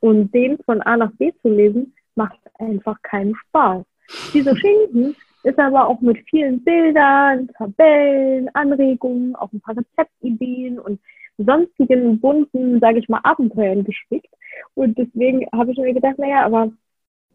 [0.00, 3.84] Und den von A nach B zu lesen, macht einfach keinen Spaß.
[4.32, 11.00] Diese Schinken ist aber auch mit vielen Bildern, Tabellen, Anregungen, auch ein paar Rezeptideen und
[11.38, 14.32] sonstigen bunten, sage ich mal, Abenteuern gespickt.
[14.74, 16.70] Und deswegen habe ich mir gedacht, naja, aber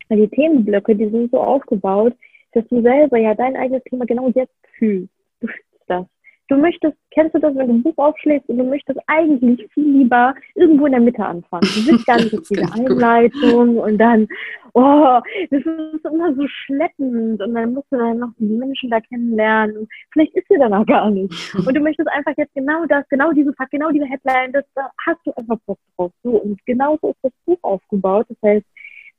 [0.10, 2.16] die Themenblöcke, die sind so aufgebaut,
[2.54, 5.14] dass du selber ja dein eigenes Thema genau jetzt fühlst.
[5.42, 6.06] Du fühlst das.
[6.48, 9.98] Du möchtest, kennst du das, wenn du ein Buch aufschlägst und du möchtest eigentlich viel
[9.98, 11.64] lieber irgendwo in der Mitte anfangen.
[11.64, 14.28] Du willst gar nicht jetzt diese Einleitung und dann,
[14.74, 15.20] oh,
[15.50, 19.88] das ist immer so schleppend und dann musst du dann noch die Menschen da kennenlernen.
[20.12, 21.34] Vielleicht ist sie dann auch gar nicht.
[21.66, 24.90] Und du möchtest einfach jetzt genau das, genau diese Fakt, genau diese Headline, das da
[25.06, 26.12] hast du einfach Bock drauf.
[26.24, 28.28] So, und genauso ist das Buch aufgebaut.
[28.30, 28.66] Das heißt,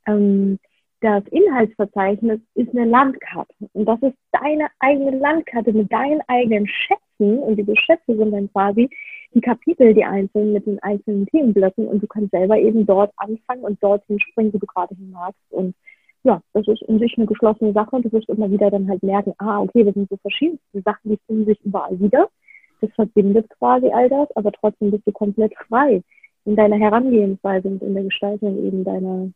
[0.07, 0.59] ähm,
[1.01, 3.53] das Inhaltsverzeichnis ist eine Landkarte.
[3.73, 7.06] Und das ist deine eigene Landkarte mit deinen eigenen Schätzen.
[7.19, 8.89] Und diese Schätze sind dann quasi
[9.33, 11.87] die Kapitel, die einzelnen mit den einzelnen Themenblöcken.
[11.87, 15.41] Und du kannst selber eben dort anfangen und dorthin springen, wo du gerade hin magst.
[15.49, 15.75] Und
[16.23, 17.95] ja, das ist in sich eine geschlossene Sache.
[17.95, 21.11] Und du wirst immer wieder dann halt merken, ah, okay, das sind so verschiedene Sachen,
[21.11, 22.29] die finden sich überall wieder.
[22.81, 26.03] Das verbindet quasi all das, aber trotzdem bist du komplett frei
[26.45, 29.29] in deiner Herangehensweise und in der Gestaltung eben deiner,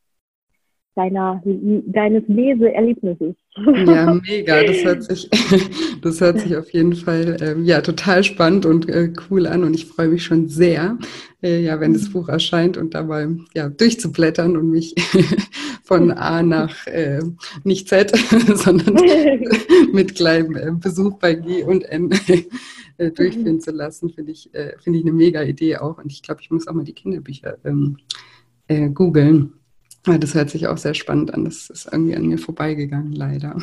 [0.96, 3.36] deiner, deines Leseerlebnisses.
[3.56, 4.64] Ja, mega.
[4.64, 5.30] Das hört sich,
[6.02, 9.74] das hört sich auf jeden Fall ähm, ja, total spannend und äh, cool an und
[9.74, 10.98] ich freue mich schon sehr,
[11.42, 14.96] äh, ja, wenn das Buch erscheint und dabei ja, durchzublättern und mich
[15.84, 17.22] von A nach äh,
[17.64, 18.12] nicht Z,
[18.56, 18.98] sondern
[19.94, 22.12] mit kleinem äh, Besuch bei G und N
[22.98, 25.98] äh, durchführen zu lassen, finde ich, äh, finde ich eine mega Idee auch.
[25.98, 27.98] Und ich glaube, ich muss auch mal die Kinderbücher ähm,
[28.94, 29.54] googeln
[30.04, 31.46] das hört sich auch sehr spannend an.
[31.46, 33.56] Das ist irgendwie an mir vorbeigegangen, leider.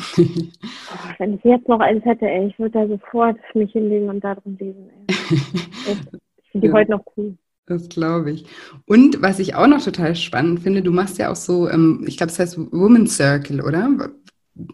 [1.17, 4.35] Wenn ich jetzt noch eins hätte, ey, ich würde da sofort mich hinlegen und da
[4.35, 4.89] drin lesen.
[5.07, 5.95] Ey.
[6.51, 7.37] Ich finde die ja, heute noch cool.
[7.67, 8.45] Das glaube ich.
[8.87, 12.17] Und was ich auch noch total spannend finde, du machst ja auch so, ähm, ich
[12.17, 14.09] glaube, es heißt Women's Circle, oder?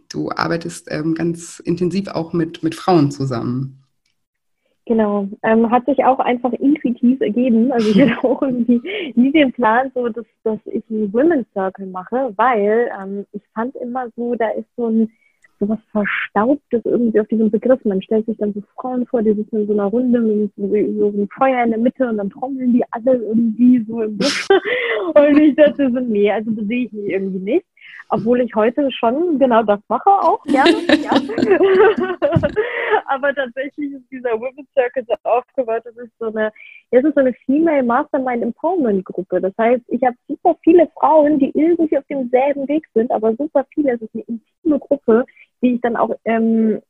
[0.08, 3.85] Du arbeitest ähm, ganz intensiv auch mit, mit Frauen zusammen.
[4.88, 7.72] Genau, ähm, hat sich auch einfach intuitiv ergeben.
[7.72, 8.82] Also ich hatte auch irgendwie
[9.16, 13.76] nie den Plan, so dass, dass ich einen Women's Circle mache, weil ähm, ich fand
[13.78, 15.10] immer so, da ist so ein
[15.60, 17.84] so was Verstaubtes irgendwie auf diesem Begriff.
[17.86, 20.68] Man stellt sich dann so Frauen vor, die sitzen in so einer Runde mit so,
[20.68, 24.48] so einem Feuer in der Mitte und dann trommeln die alle irgendwie so im Busch.
[25.16, 27.66] und ich dachte so, nee, also das sehe ich mich irgendwie nicht.
[28.10, 30.72] Obwohl ich heute schon genau das mache auch, gerne.
[31.04, 31.12] ja.
[33.08, 36.52] Aber tatsächlich ist dieser Women's Circle so aufgebaut, das ist so eine,
[36.92, 39.42] das ist so eine Female Mastermind Empowerment Gruppe.
[39.42, 43.66] Das heißt, ich habe super viele Frauen, die irgendwie auf demselben Weg sind, aber super
[43.74, 45.26] viele, es ist eine intime Gruppe,
[45.62, 46.82] die ich dann auch ähm,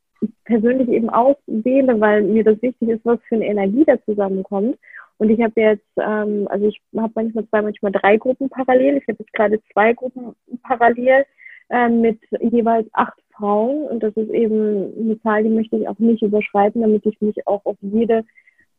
[0.45, 4.77] persönlich eben auswähle, weil mir das wichtig ist, was für eine Energie da zusammenkommt.
[5.17, 8.97] Und ich habe jetzt, ähm, also ich habe manchmal zwei, manchmal drei Gruppen parallel.
[8.97, 11.25] Ich habe jetzt gerade zwei Gruppen parallel
[11.69, 13.87] äh, mit jeweils acht Frauen.
[13.87, 17.47] Und das ist eben eine Zahl, die möchte ich auch nicht überschreiten, damit ich mich
[17.47, 18.23] auch auf jede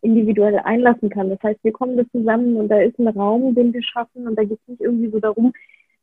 [0.03, 1.31] individuell einlassen kann.
[1.31, 4.39] Das heißt, wir kommen da zusammen und da ist ein Raum, den wir schaffen und
[4.39, 5.53] da geht es nicht irgendwie so darum,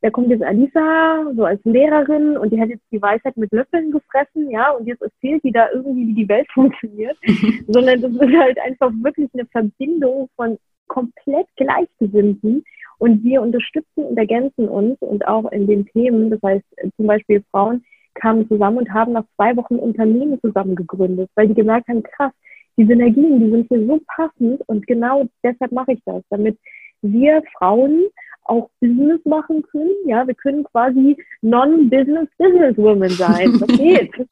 [0.03, 3.89] da kommt jetzt Alisa, so als Lehrerin, und die hat jetzt die Weisheit mit Löffeln
[3.89, 7.17] gefressen, ja, und jetzt erzählt die da irgendwie, wie die Welt funktioniert,
[7.69, 10.57] sondern das ist halt einfach wirklich eine Verbindung von
[10.88, 12.65] komplett Gleichgesinnten
[13.04, 16.64] und wir unterstützen und ergänzen uns und auch in den Themen, das heißt
[16.95, 17.84] zum Beispiel Frauen,
[18.14, 22.32] kamen zusammen und haben nach zwei Wochen Unternehmen zusammen gegründet, weil die gemerkt haben, krass,
[22.78, 26.58] die Synergien, die sind hier so passend und genau deshalb mache ich das, damit
[27.01, 28.06] wir Frauen
[28.45, 29.91] auch Business machen können.
[30.05, 33.53] Ja, wir können quasi non-business Businesswomen sein.
[33.59, 34.13] Das geht.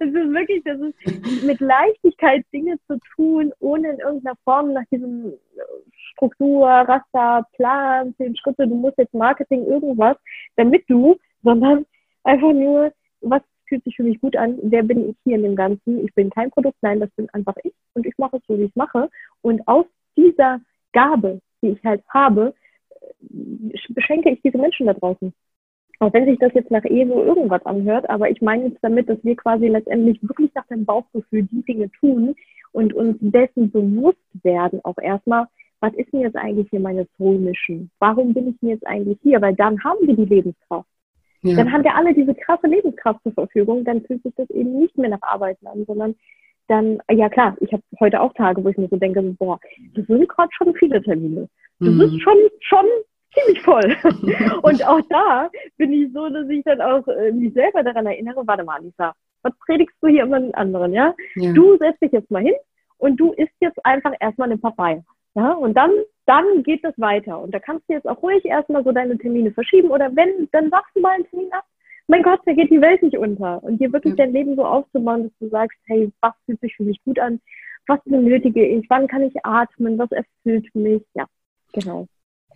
[0.00, 4.84] Es ist wirklich, das ist mit Leichtigkeit Dinge zu tun, ohne in irgendeiner Form nach
[4.90, 5.34] diesem
[6.14, 10.16] Struktur, Raster, Plan, zehn Schritte, du musst jetzt Marketing, irgendwas,
[10.56, 11.84] damit du, sondern
[12.24, 15.56] einfach nur, was fühlt sich für mich gut an, wer bin ich hier in dem
[15.56, 16.04] Ganzen?
[16.04, 18.64] Ich bin kein Produkt, nein, das bin einfach ich und ich mache es so, wie
[18.64, 19.08] ich es mache.
[19.40, 20.60] Und aus dieser
[20.92, 22.54] Gabe, die ich halt habe,
[23.88, 25.32] beschenke ich diese Menschen da draußen.
[26.00, 29.08] Auch wenn sich das jetzt nach eh so irgendwas anhört, aber ich meine jetzt damit,
[29.08, 32.34] dass wir quasi letztendlich wirklich nach dem Bauchgefühl die Dinge tun
[32.72, 35.46] und uns dessen bewusst werden, auch erstmal,
[35.80, 37.90] was ist mir jetzt eigentlich hier meine Soul Mission?
[37.98, 39.40] Warum bin ich mir jetzt eigentlich hier?
[39.40, 40.88] Weil dann haben wir die Lebenskraft.
[41.42, 41.56] Ja.
[41.56, 44.96] Dann haben wir alle diese krasse Lebenskraft zur Verfügung, dann fühlt sich das eben nicht
[44.96, 46.14] mehr nach Arbeiten an, sondern
[46.68, 49.58] dann, ja klar, ich habe heute auch Tage, wo ich mir so denke, boah,
[49.94, 51.48] das sind gerade schon viele Termine.
[51.82, 52.00] Das mhm.
[52.00, 52.86] ist schon, schon
[53.34, 53.96] ziemlich voll.
[54.62, 58.46] und auch da bin ich so, dass ich dann auch äh, mich selber daran erinnere,
[58.46, 61.14] warte mal, Lisa, was predigst du hier immer den anderen, ja?
[61.36, 61.52] ja?
[61.52, 62.54] Du setzt dich jetzt mal hin
[62.98, 65.02] und du isst jetzt einfach erstmal eine Papaya.
[65.34, 65.90] Ja, und dann,
[66.26, 67.40] dann geht das weiter.
[67.40, 69.90] Und da kannst du jetzt auch ruhig erstmal so deine Termine verschieben.
[69.90, 71.64] Oder wenn, dann sagst du mal einen Termin ab.
[72.06, 73.62] Mein Gott, da geht die Welt nicht unter.
[73.62, 74.24] Und dir wirklich ja.
[74.24, 77.40] dein Leben so aufzubauen, dass du sagst, hey, was fühlt sich für mich gut an?
[77.86, 78.84] Was benötige ich?
[78.90, 79.98] Wann kann ich atmen?
[79.98, 81.02] Was erfüllt mich?
[81.14, 81.26] Ja,
[81.72, 82.06] genau.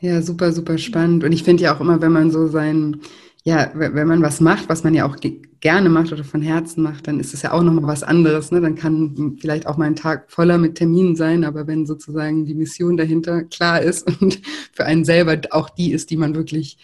[0.01, 1.25] Ja, super, super spannend.
[1.25, 3.01] Und ich finde ja auch immer, wenn man so sein,
[3.45, 5.17] ja, wenn man was macht, was man ja auch
[5.61, 8.51] gerne macht oder von Herzen macht, dann ist es ja auch nochmal was anderes.
[8.51, 8.61] Ne?
[8.61, 12.55] Dann kann vielleicht auch mal ein Tag voller mit Terminen sein, aber wenn sozusagen die
[12.55, 14.41] Mission dahinter klar ist und
[14.73, 16.79] für einen selber auch die ist, die man wirklich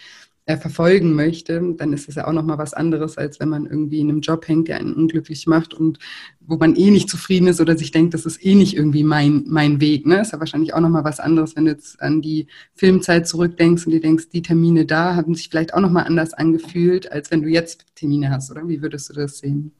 [0.44, 4.00] äh, verfolgen möchte, dann ist es ja auch nochmal was anderes, als wenn man irgendwie
[4.00, 5.98] in einem Job hängt, der einen unglücklich macht und
[6.40, 9.44] wo man eh nicht zufrieden ist oder sich denkt, das ist eh nicht irgendwie mein,
[9.46, 10.04] mein Weg.
[10.04, 10.20] Ne?
[10.20, 13.92] Ist ja wahrscheinlich auch nochmal was anderes, wenn du jetzt an die Filmzeit zurückdenkst und
[13.92, 17.48] dir denkst, die Termine da haben sich vielleicht auch nochmal anders angefühlt, als wenn du
[17.48, 18.66] jetzt Termine hast, oder?
[18.66, 19.72] Wie würdest du das sehen?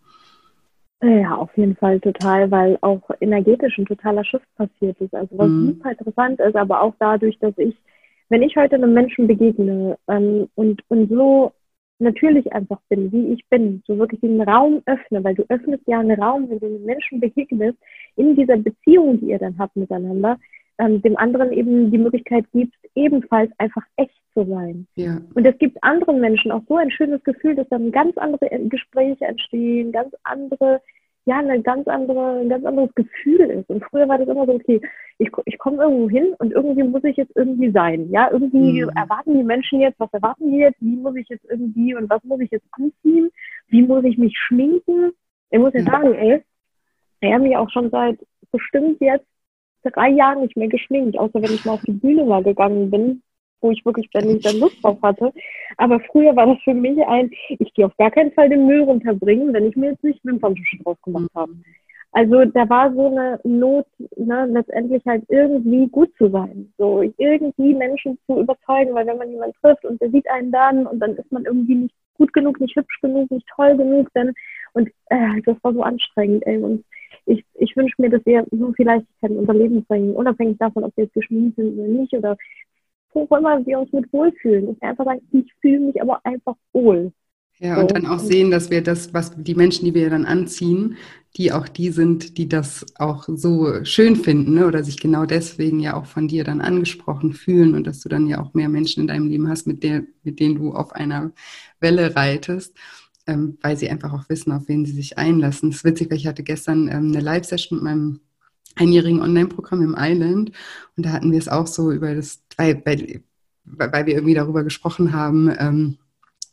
[1.02, 5.12] Ja, auf jeden Fall total, weil auch energetisch ein totaler Shift passiert ist.
[5.12, 5.66] Also was mhm.
[5.66, 7.74] super interessant ist, aber auch dadurch, dass ich
[8.32, 11.52] wenn ich heute einem Menschen begegne ähm, und, und so
[11.98, 16.00] natürlich einfach bin, wie ich bin, so wirklich den Raum öffne, weil du öffnest ja
[16.00, 17.76] einen Raum, wenn du einem Menschen begegnest,
[18.16, 20.38] in dieser Beziehung, die ihr dann habt miteinander,
[20.78, 24.86] ähm, dem anderen eben die Möglichkeit gibst, ebenfalls einfach echt zu sein.
[24.94, 25.20] Ja.
[25.34, 29.26] Und es gibt anderen Menschen auch so ein schönes Gefühl, dass dann ganz andere Gespräche
[29.26, 30.80] entstehen, ganz andere
[31.24, 33.68] ja eine ganz andere, ein ganz anderes Gefühl ist.
[33.70, 34.80] Und früher war das immer so, okay,
[35.18, 38.10] ich, ich komme irgendwo hin und irgendwie muss ich jetzt irgendwie sein.
[38.10, 38.90] Ja, irgendwie mhm.
[38.90, 42.22] erwarten die Menschen jetzt, was erwarten die jetzt, wie muss ich jetzt irgendwie und was
[42.24, 43.30] muss ich jetzt anziehen,
[43.68, 45.12] wie muss ich mich schminken.
[45.50, 46.42] Ich muss ja sagen, ey,
[47.20, 48.18] ich habe mich auch schon seit
[48.50, 49.26] bestimmt jetzt
[49.82, 53.22] drei Jahren nicht mehr geschminkt, außer wenn ich mal auf die Bühne mal gegangen bin
[53.62, 55.32] wo ich wirklich ständig dann Lust drauf hatte.
[55.76, 58.82] Aber früher war das für mich ein, ich gehe auf gar keinen Fall den Müll
[58.82, 61.52] runterbringen, wenn ich mir jetzt nicht Wimperntusche drauf gemacht habe.
[62.14, 63.86] Also da war so eine Not,
[64.16, 66.70] ne, letztendlich halt irgendwie gut zu sein.
[66.76, 70.86] So irgendwie Menschen zu überzeugen, weil wenn man jemanden trifft und der sieht einen dann
[70.86, 74.34] und dann ist man irgendwie nicht gut genug, nicht hübsch genug, nicht toll genug, dann
[74.74, 76.58] und äh, das war so anstrengend, ey.
[76.58, 76.84] Und
[77.24, 80.84] ich, ich wünsche mir, dass wir so viel Leichtigkeit in unser Leben bringen, unabhängig davon,
[80.84, 82.36] ob wir jetzt geschminkt sind oder nicht oder
[83.14, 84.70] wo immer wir uns mit wohlfühlen.
[84.70, 87.12] Ich einfach sagen, ich fühle mich aber einfach wohl.
[87.58, 90.96] Ja, und dann auch sehen, dass wir das, was die Menschen, die wir dann anziehen,
[91.36, 94.66] die auch die sind, die das auch so schön finden ne?
[94.66, 98.26] oder sich genau deswegen ja auch von dir dann angesprochen fühlen und dass du dann
[98.26, 101.30] ja auch mehr Menschen in deinem Leben hast, mit, der, mit denen du auf einer
[101.78, 102.76] Welle reitest,
[103.28, 105.70] ähm, weil sie einfach auch wissen, auf wen sie sich einlassen.
[105.70, 108.20] Das ist witzig, weil ich hatte gestern ähm, eine Live-Session mit meinem
[108.74, 110.52] einjährigen Online-Programm im Island.
[110.96, 113.22] Und da hatten wir es auch so über das, weil, weil,
[113.64, 115.98] weil wir irgendwie darüber gesprochen haben, ähm,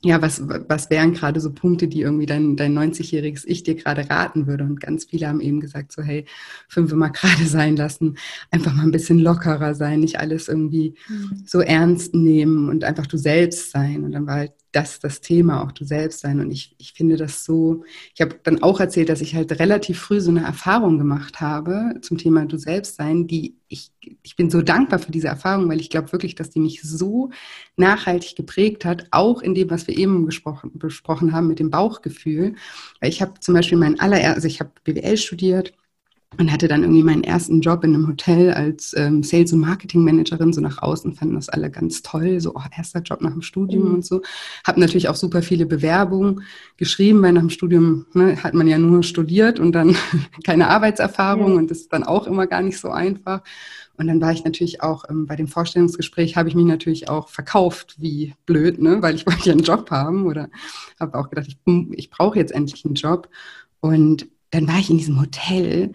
[0.01, 4.09] ja, was, was wären gerade so Punkte, die irgendwie dein, dein 90-jähriges Ich dir gerade
[4.09, 4.63] raten würde?
[4.63, 6.25] Und ganz viele haben eben gesagt, so, hey,
[6.69, 8.17] fünf mal gerade sein lassen,
[8.49, 11.43] einfach mal ein bisschen lockerer sein, nicht alles irgendwie mhm.
[11.45, 14.05] so ernst nehmen und einfach du selbst sein.
[14.05, 16.39] Und dann war halt das das Thema, auch du selbst sein.
[16.39, 19.99] Und ich, ich finde das so, ich habe dann auch erzählt, dass ich halt relativ
[19.99, 23.91] früh so eine Erfahrung gemacht habe zum Thema du selbst sein, die ich,
[24.23, 27.29] ich bin so dankbar für diese Erfahrung, weil ich glaube wirklich, dass die mich so
[27.77, 32.55] nachhaltig geprägt hat, auch in dem, was wir eben gesprochen, besprochen haben mit dem Bauchgefühl.
[32.99, 35.73] Weil ich habe zum Beispiel mein allererst, also ich habe BWL studiert,
[36.37, 40.53] und hatte dann irgendwie meinen ersten Job in einem Hotel als ähm, Sales- und Marketing-Managerin,
[40.53, 43.89] so nach außen fanden das alle ganz toll, so oh, erster Job nach dem Studium
[43.89, 43.93] mhm.
[43.95, 44.21] und so.
[44.65, 46.43] Habe natürlich auch super viele Bewerbungen
[46.77, 49.95] geschrieben, weil nach dem Studium ne, hat man ja nur studiert und dann
[50.45, 51.57] keine Arbeitserfahrung mhm.
[51.57, 53.41] und das ist dann auch immer gar nicht so einfach.
[53.97, 57.27] Und dann war ich natürlich auch ähm, bei dem Vorstellungsgespräch, habe ich mich natürlich auch
[57.27, 59.01] verkauft wie blöd, ne?
[59.01, 60.49] weil ich wollte ja einen Job haben oder
[60.99, 61.57] habe auch gedacht, ich,
[61.93, 63.27] ich brauche jetzt endlich einen Job.
[63.81, 65.93] Und dann war ich in diesem Hotel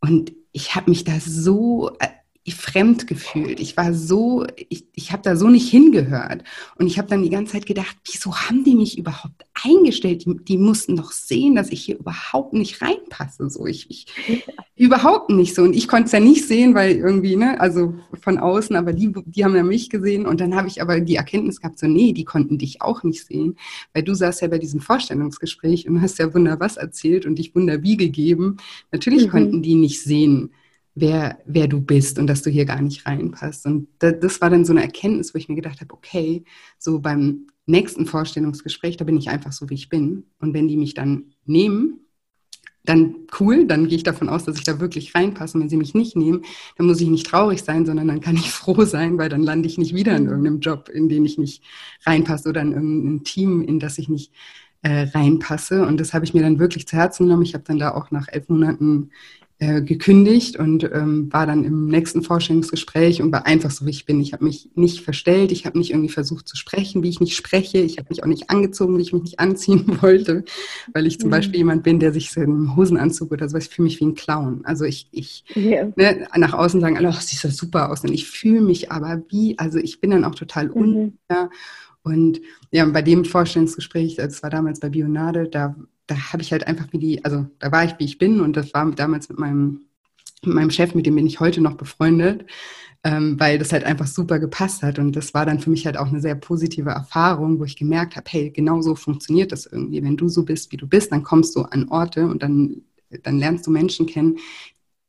[0.00, 2.08] und ich habe mich da so äh,
[2.54, 3.58] fremd gefühlt.
[3.58, 6.44] Ich war so, ich, ich habe da so nicht hingehört.
[6.76, 10.24] Und ich habe dann die ganze Zeit gedacht, wieso haben die mich überhaupt eingestellt?
[10.24, 13.50] Die, die mussten doch sehen, dass ich hier überhaupt nicht reinpasse.
[13.50, 14.06] So, ich, ich
[14.76, 15.62] überhaupt nicht so.
[15.62, 19.12] Und ich konnte es ja nicht sehen, weil irgendwie, ne, also von außen, aber die,
[19.24, 20.24] die haben ja mich gesehen.
[20.24, 23.26] Und dann habe ich aber die Erkenntnis gehabt, so, nee, die konnten dich auch nicht
[23.26, 23.56] sehen.
[23.92, 27.54] Weil du saßt ja bei diesem Vorstellungsgespräch und hast ja wunder was erzählt und dich
[27.56, 28.58] wunder wie gegeben.
[28.92, 29.30] Natürlich mhm.
[29.30, 30.50] konnten die nicht sehen,
[30.96, 33.66] wer, wer du bist und dass du hier gar nicht reinpasst.
[33.66, 36.44] Und das war dann so eine Erkenntnis, wo ich mir gedacht habe, okay,
[36.78, 40.24] so beim nächsten Vorstellungsgespräch, da bin ich einfach so, wie ich bin.
[40.40, 42.00] Und wenn die mich dann nehmen,
[42.84, 45.58] dann cool, dann gehe ich davon aus, dass ich da wirklich reinpasse.
[45.58, 46.42] Und wenn sie mich nicht nehmen,
[46.78, 49.68] dann muss ich nicht traurig sein, sondern dann kann ich froh sein, weil dann lande
[49.68, 51.62] ich nicht wieder in irgendeinem Job, in den ich nicht
[52.06, 54.32] reinpasse oder in irgendeinem Team, in das ich nicht
[54.80, 55.84] äh, reinpasse.
[55.84, 57.42] Und das habe ich mir dann wirklich zu Herzen genommen.
[57.42, 59.10] Ich habe dann da auch nach elf Monaten
[59.58, 64.04] äh, gekündigt und ähm, war dann im nächsten Vorstellungsgespräch und war einfach so, wie ich
[64.04, 64.20] bin.
[64.20, 67.34] Ich habe mich nicht verstellt, ich habe nicht irgendwie versucht zu sprechen, wie ich nicht
[67.34, 67.78] spreche.
[67.78, 70.44] Ich habe mich auch nicht angezogen, wie ich mich nicht anziehen wollte,
[70.92, 71.32] weil ich zum mhm.
[71.32, 74.14] Beispiel jemand bin, der sich so im Hosenanzug oder so, ich fühle mich wie ein
[74.14, 74.60] Clown.
[74.64, 75.90] Also ich, ich yeah.
[75.96, 78.04] ne, nach außen sagen alle, oh, siehst du super aus.
[78.04, 80.72] Und ich fühle mich aber wie, also ich bin dann auch total mhm.
[80.72, 81.50] unsicher.
[82.02, 82.42] Und
[82.72, 85.74] ja, bei dem Vorstellungsgespräch, das war damals bei Bionade, da
[86.06, 88.56] da habe ich halt einfach wie die, also da war ich, wie ich bin und
[88.56, 89.86] das war damals mit meinem,
[90.44, 92.46] mit meinem Chef, mit dem bin ich heute noch befreundet,
[93.04, 95.96] ähm, weil das halt einfach super gepasst hat und das war dann für mich halt
[95.96, 100.02] auch eine sehr positive Erfahrung, wo ich gemerkt habe, hey, genau so funktioniert das irgendwie.
[100.02, 102.82] Wenn du so bist, wie du bist, dann kommst du an Orte und dann
[103.22, 104.38] dann lernst du Menschen kennen,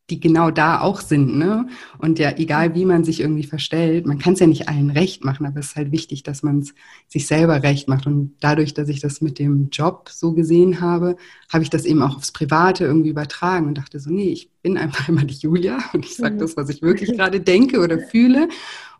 [0.09, 1.37] die genau da auch sind.
[1.37, 1.67] Ne?
[1.97, 5.25] Und ja, egal wie man sich irgendwie verstellt, man kann es ja nicht allen recht
[5.25, 6.73] machen, aber es ist halt wichtig, dass man es
[7.07, 8.07] sich selber recht macht.
[8.07, 11.17] Und dadurch, dass ich das mit dem Job so gesehen habe,
[11.51, 14.77] habe ich das eben auch aufs Private irgendwie übertragen und dachte so, nee, ich bin
[14.77, 18.47] einfach immer die Julia und ich sage das, was ich wirklich gerade denke oder fühle.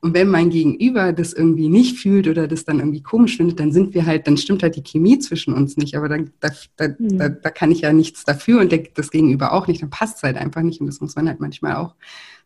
[0.01, 3.71] Und wenn mein Gegenüber das irgendwie nicht fühlt oder das dann irgendwie komisch findet, dann
[3.71, 5.95] sind wir halt, dann stimmt halt die Chemie zwischen uns nicht.
[5.95, 7.17] Aber da, da, da, mhm.
[7.17, 9.81] da, da kann ich ja nichts dafür und der, das Gegenüber auch nicht.
[9.81, 10.81] Dann passt es halt einfach nicht.
[10.81, 11.95] Und das muss man halt manchmal auch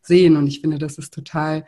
[0.01, 0.37] sehen.
[0.37, 1.65] Und ich finde, das ist total,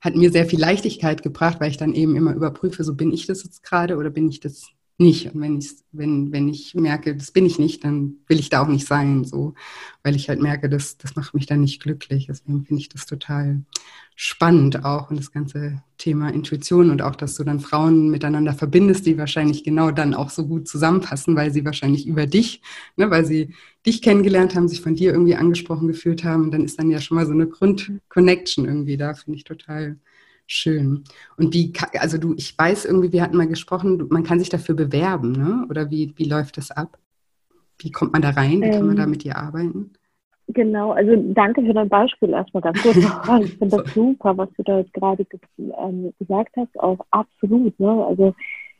[0.00, 3.26] hat mir sehr viel Leichtigkeit gebracht, weil ich dann eben immer überprüfe, so bin ich
[3.26, 4.68] das jetzt gerade oder bin ich das
[4.98, 5.34] nicht.
[5.34, 8.62] Und wenn ich, wenn, wenn ich merke, das bin ich nicht, dann will ich da
[8.62, 9.54] auch nicht sein, so,
[10.02, 12.26] weil ich halt merke, das, das macht mich dann nicht glücklich.
[12.26, 13.62] Deswegen finde ich das total
[14.14, 19.04] spannend auch und das ganze Thema Intuition und auch, dass du dann Frauen miteinander verbindest,
[19.04, 22.62] die wahrscheinlich genau dann auch so gut zusammenpassen, weil sie wahrscheinlich über dich,
[22.96, 26.44] ne, weil sie dich kennengelernt haben, sich von dir irgendwie angesprochen gefühlt haben.
[26.44, 29.98] Und dann ist dann ja schon mal so eine Grundconnection irgendwie da, finde ich total
[30.46, 31.04] schön.
[31.36, 34.74] Und wie, also du, ich weiß irgendwie, wir hatten mal gesprochen, man kann sich dafür
[34.74, 35.66] bewerben, ne?
[35.68, 36.98] Oder wie, wie läuft das ab?
[37.78, 38.62] Wie kommt man da rein?
[38.62, 39.92] Wie kann man da ähm, mit dir arbeiten?
[40.48, 42.96] Genau, also danke für dein Beispiel erstmal ganz kurz.
[43.42, 45.26] ich finde das super, was du da jetzt gerade
[45.58, 47.78] ähm, gesagt hast, auch absolut.
[47.80, 48.06] Ne?
[48.06, 48.34] Also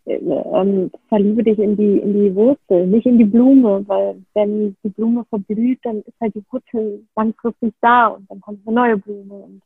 [0.06, 4.76] äh, ähm, verliebe dich in die, in die Wurzel, nicht in die Blume, weil wenn
[4.84, 8.96] die Blume verblüht, dann ist halt die Wurzel langfristig da und dann kommt eine neue
[8.98, 9.34] Blume.
[9.34, 9.62] Und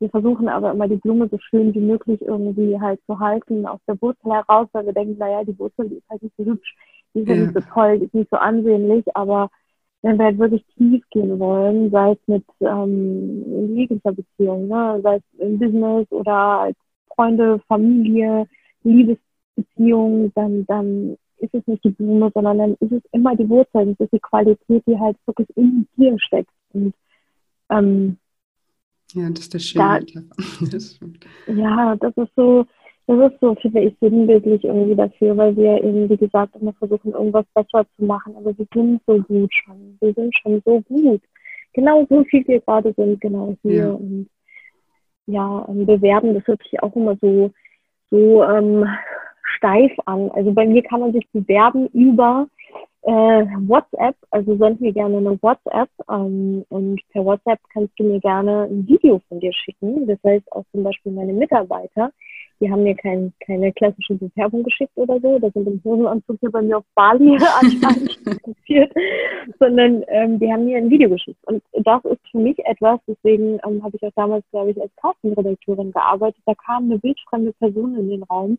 [0.00, 3.80] wir versuchen aber immer die Blume so schön wie möglich irgendwie halt zu halten aus
[3.86, 6.76] der Wurzel heraus, weil wir denken, naja, die Wurzel, die ist halt nicht so hübsch,
[7.14, 7.36] die ist ja.
[7.36, 9.50] nicht so toll, die ist nicht so ansehnlich, aber
[10.02, 15.00] wenn wir halt wirklich tief gehen wollen, sei es mit ähm, in jeglicher Beziehung, ne?
[15.02, 16.76] sei es im Business oder als
[17.14, 18.46] Freunde, Familie,
[18.82, 23.86] Liebesbeziehung, dann, dann ist es nicht die Blume, sondern dann ist es immer die Wurzel,
[23.86, 26.50] das ist die Qualität, die halt wirklich in dir steckt.
[26.72, 26.92] Und
[27.70, 28.18] ähm,
[29.14, 29.98] ja, das ist das Schöne.
[31.46, 32.66] Da, ja, das ist so,
[33.06, 37.12] das ist so, finde ich, sinnbildlich irgendwie dafür, weil wir eben, wie gesagt, immer versuchen,
[37.12, 38.34] irgendwas besser zu machen.
[38.36, 39.96] Aber wir sind so gut schon.
[40.00, 41.22] Wir sind schon so gut.
[41.74, 43.74] Genau so viel wir gerade sind, genau hier.
[43.74, 43.90] Ja.
[43.92, 44.28] Und
[45.26, 47.50] ja, ähm, bewerben, das hört sich auch immer so,
[48.10, 48.86] so ähm,
[49.56, 50.30] steif an.
[50.32, 52.48] Also bei mir kann man sich bewerben über
[53.06, 58.20] äh, WhatsApp, also send mir gerne eine WhatsApp ähm, und per WhatsApp kannst du mir
[58.20, 60.06] gerne ein Video von dir schicken.
[60.06, 62.10] Das heißt auch zum Beispiel meine Mitarbeiter,
[62.60, 65.38] die haben mir kein, keine klassische Bewerbung geschickt oder so.
[65.38, 68.92] Da sind im Hosenanzug hier bei mir auf Bali anscheinend passiert,
[69.58, 71.40] sondern ähm, die haben mir ein Video geschickt.
[71.46, 74.94] Und das ist für mich etwas, deswegen ähm, habe ich auch damals, glaube ich, als
[74.96, 76.40] Casting-Redakteurin gearbeitet.
[76.46, 78.56] Da kam eine wildfremde Person in den Raum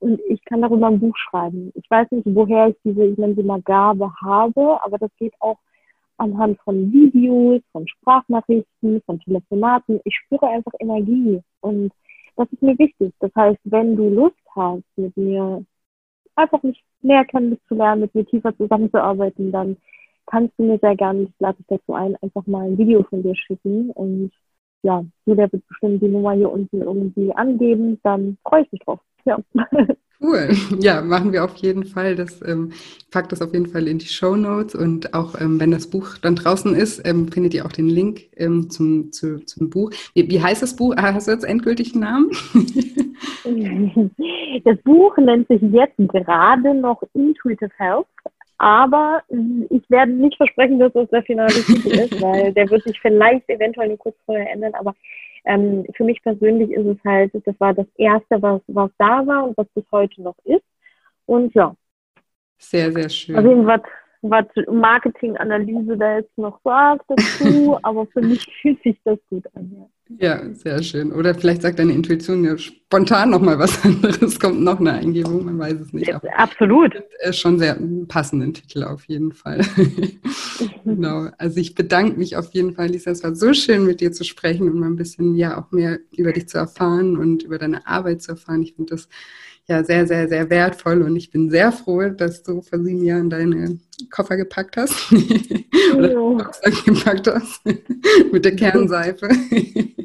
[0.00, 1.72] und ich kann darüber ein Buch schreiben.
[1.74, 5.34] Ich weiß nicht, woher ich diese, ich nenne sie mal Gabe habe, aber das geht
[5.40, 5.58] auch
[6.18, 10.00] anhand von Videos, von Sprachnachrichten, von Telefonaten.
[10.04, 11.92] Ich spüre einfach Energie und
[12.36, 13.12] das ist mir wichtig.
[13.20, 15.64] Das heißt, wenn du Lust hast, mit mir
[16.36, 19.76] einfach mich näher kennenzulernen, mit mir tiefer zusammenzuarbeiten, dann
[20.26, 23.22] kannst du mir sehr gerne, ich lade dich dazu ein, einfach mal ein Video von
[23.22, 24.30] dir schicken und
[24.82, 29.00] ja, jeder wird bestimmt die Nummer hier unten irgendwie angeben, dann freue ich mich drauf.
[29.28, 29.38] Ja.
[30.20, 30.48] Cool.
[30.80, 32.16] Ja, machen wir auf jeden Fall.
[32.16, 32.72] Das ähm,
[33.12, 36.18] packt das auf jeden Fall in die Show Notes und auch ähm, wenn das Buch
[36.20, 39.92] dann draußen ist, ähm, findet ihr auch den Link ähm, zum, zu, zum Buch.
[40.14, 40.92] Wie, wie heißt das Buch?
[40.96, 42.30] Ah, hast du jetzt endgültig einen Namen?
[44.64, 48.08] das Buch nennt sich jetzt gerade noch Intuitive Health,
[48.58, 49.22] aber
[49.70, 53.48] ich werde nicht versprechen, dass das der finale Titel ist, weil der wird sich vielleicht
[53.48, 54.96] eventuell nur kurz vorher ändern, aber
[55.48, 59.48] ähm, für mich persönlich ist es halt, das war das Erste, was, was da war
[59.48, 60.64] und was bis heute noch ist.
[61.26, 61.74] Und ja.
[62.58, 63.34] Sehr, sehr schön.
[63.34, 63.80] Also irgendwas,
[64.22, 69.72] was Marketinganalyse da jetzt noch sagt dazu, aber für mich fühlt sich das gut an.
[69.76, 69.88] Ja.
[70.18, 71.12] Ja, sehr schön.
[71.12, 75.58] Oder vielleicht sagt deine Intuition ja spontan nochmal was anderes, kommt noch eine Eingebung, man
[75.58, 76.12] weiß es nicht.
[76.34, 76.94] Absolut.
[77.20, 79.60] Ist schon sehr passenden Titel auf jeden Fall.
[80.84, 81.28] genau.
[81.36, 83.10] Also ich bedanke mich auf jeden Fall, Lisa.
[83.10, 85.98] Es war so schön, mit dir zu sprechen und mal ein bisschen ja auch mehr
[86.16, 88.62] über dich zu erfahren und über deine Arbeit zu erfahren.
[88.62, 89.10] Ich finde das
[89.68, 93.28] ja sehr, sehr, sehr wertvoll und ich bin sehr froh, dass du vor sieben Jahren
[93.28, 93.78] deine
[94.10, 95.12] Koffer gepackt hast
[95.96, 96.36] oder oh.
[96.86, 97.60] gepackt hast
[98.32, 99.28] mit der Kernseife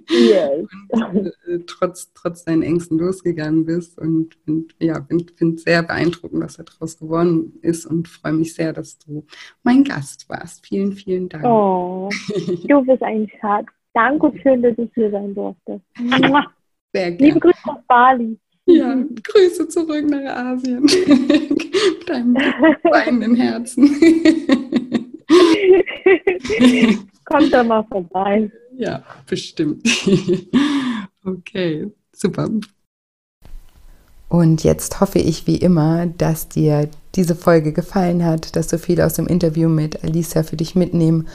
[0.09, 0.67] yes.
[0.89, 6.43] und äh, trotz, trotz deinen Ängsten losgegangen bist und find, ja, bin, bin sehr beeindruckend,
[6.43, 9.25] was daraus geworden ist und freue mich sehr, dass du
[9.63, 10.65] mein Gast warst.
[10.65, 11.45] Vielen, vielen Dank.
[11.45, 12.09] Oh,
[12.67, 13.67] du bist ein Schatz.
[13.93, 15.79] Danke schön, dass ich hier sein durfte.
[15.95, 17.17] Sehr gerne.
[17.17, 18.37] Liebe Grüße aus Bali.
[18.65, 20.83] Ja, Grüße zurück nach Asien.
[20.83, 23.89] Mit einem weinenden Herzen.
[27.25, 28.51] Kommt da mal vorbei.
[28.75, 29.87] Ja, bestimmt.
[31.25, 32.49] Okay, super.
[34.27, 38.99] Und jetzt hoffe ich wie immer, dass dir diese Folge gefallen hat, dass du viel
[38.99, 41.29] aus dem Interview mit Alicia für dich mitnehmen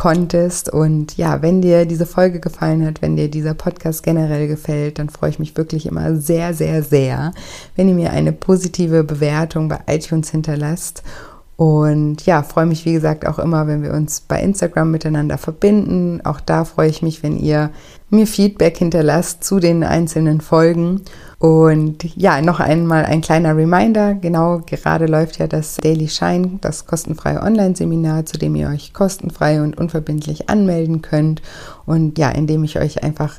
[0.00, 0.70] konntest.
[0.70, 5.10] Und ja, wenn dir diese Folge gefallen hat, wenn dir dieser Podcast generell gefällt, dann
[5.10, 7.34] freue ich mich wirklich immer sehr, sehr, sehr,
[7.76, 11.02] wenn ihr mir eine positive Bewertung bei iTunes hinterlasst.
[11.60, 16.22] Und ja, freue mich, wie gesagt, auch immer, wenn wir uns bei Instagram miteinander verbinden.
[16.24, 17.68] Auch da freue ich mich, wenn ihr
[18.08, 21.02] mir Feedback hinterlasst zu den einzelnen Folgen.
[21.38, 24.14] Und ja, noch einmal ein kleiner Reminder.
[24.14, 29.60] Genau, gerade läuft ja das Daily Shine, das kostenfreie Online-Seminar, zu dem ihr euch kostenfrei
[29.60, 31.42] und unverbindlich anmelden könnt.
[31.84, 33.34] Und ja, indem ich euch einfach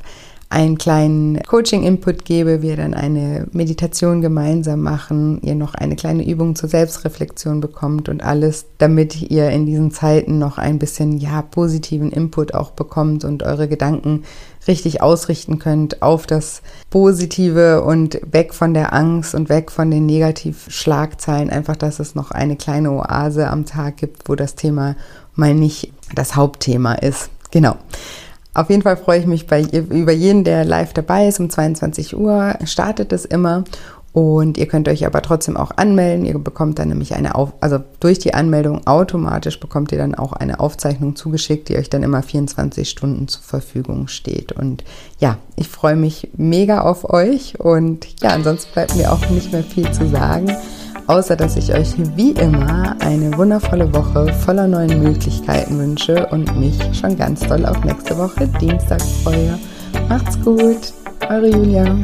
[0.52, 6.54] einen kleinen Coaching-Input gebe, wir dann eine Meditation gemeinsam machen, ihr noch eine kleine Übung
[6.56, 12.12] zur Selbstreflexion bekommt und alles, damit ihr in diesen Zeiten noch ein bisschen ja positiven
[12.12, 14.24] Input auch bekommt und eure Gedanken
[14.68, 20.04] richtig ausrichten könnt auf das Positive und weg von der Angst und weg von den
[20.04, 21.48] Negativschlagzeilen.
[21.48, 24.96] Einfach, dass es noch eine kleine Oase am Tag gibt, wo das Thema
[25.34, 27.30] mal nicht das Hauptthema ist.
[27.50, 27.76] Genau.
[28.54, 31.40] Auf jeden Fall freue ich mich bei, über jeden, der live dabei ist.
[31.40, 33.64] Um 22 Uhr startet es immer.
[34.12, 36.26] Und ihr könnt euch aber trotzdem auch anmelden.
[36.26, 40.34] Ihr bekommt dann nämlich eine Auf also durch die Anmeldung automatisch bekommt ihr dann auch
[40.34, 44.52] eine Aufzeichnung zugeschickt, die euch dann immer 24 Stunden zur Verfügung steht.
[44.52, 44.84] Und
[45.18, 47.58] ja, ich freue mich mega auf euch.
[47.58, 50.54] Und ja, ansonsten bleibt mir auch nicht mehr viel zu sagen
[51.06, 56.78] außer dass ich euch wie immer eine wundervolle Woche voller neuen Möglichkeiten wünsche und mich
[56.98, 59.58] schon ganz doll auf nächste Woche Dienstag freue.
[60.08, 60.92] Macht's gut,
[61.28, 61.96] eure Julia.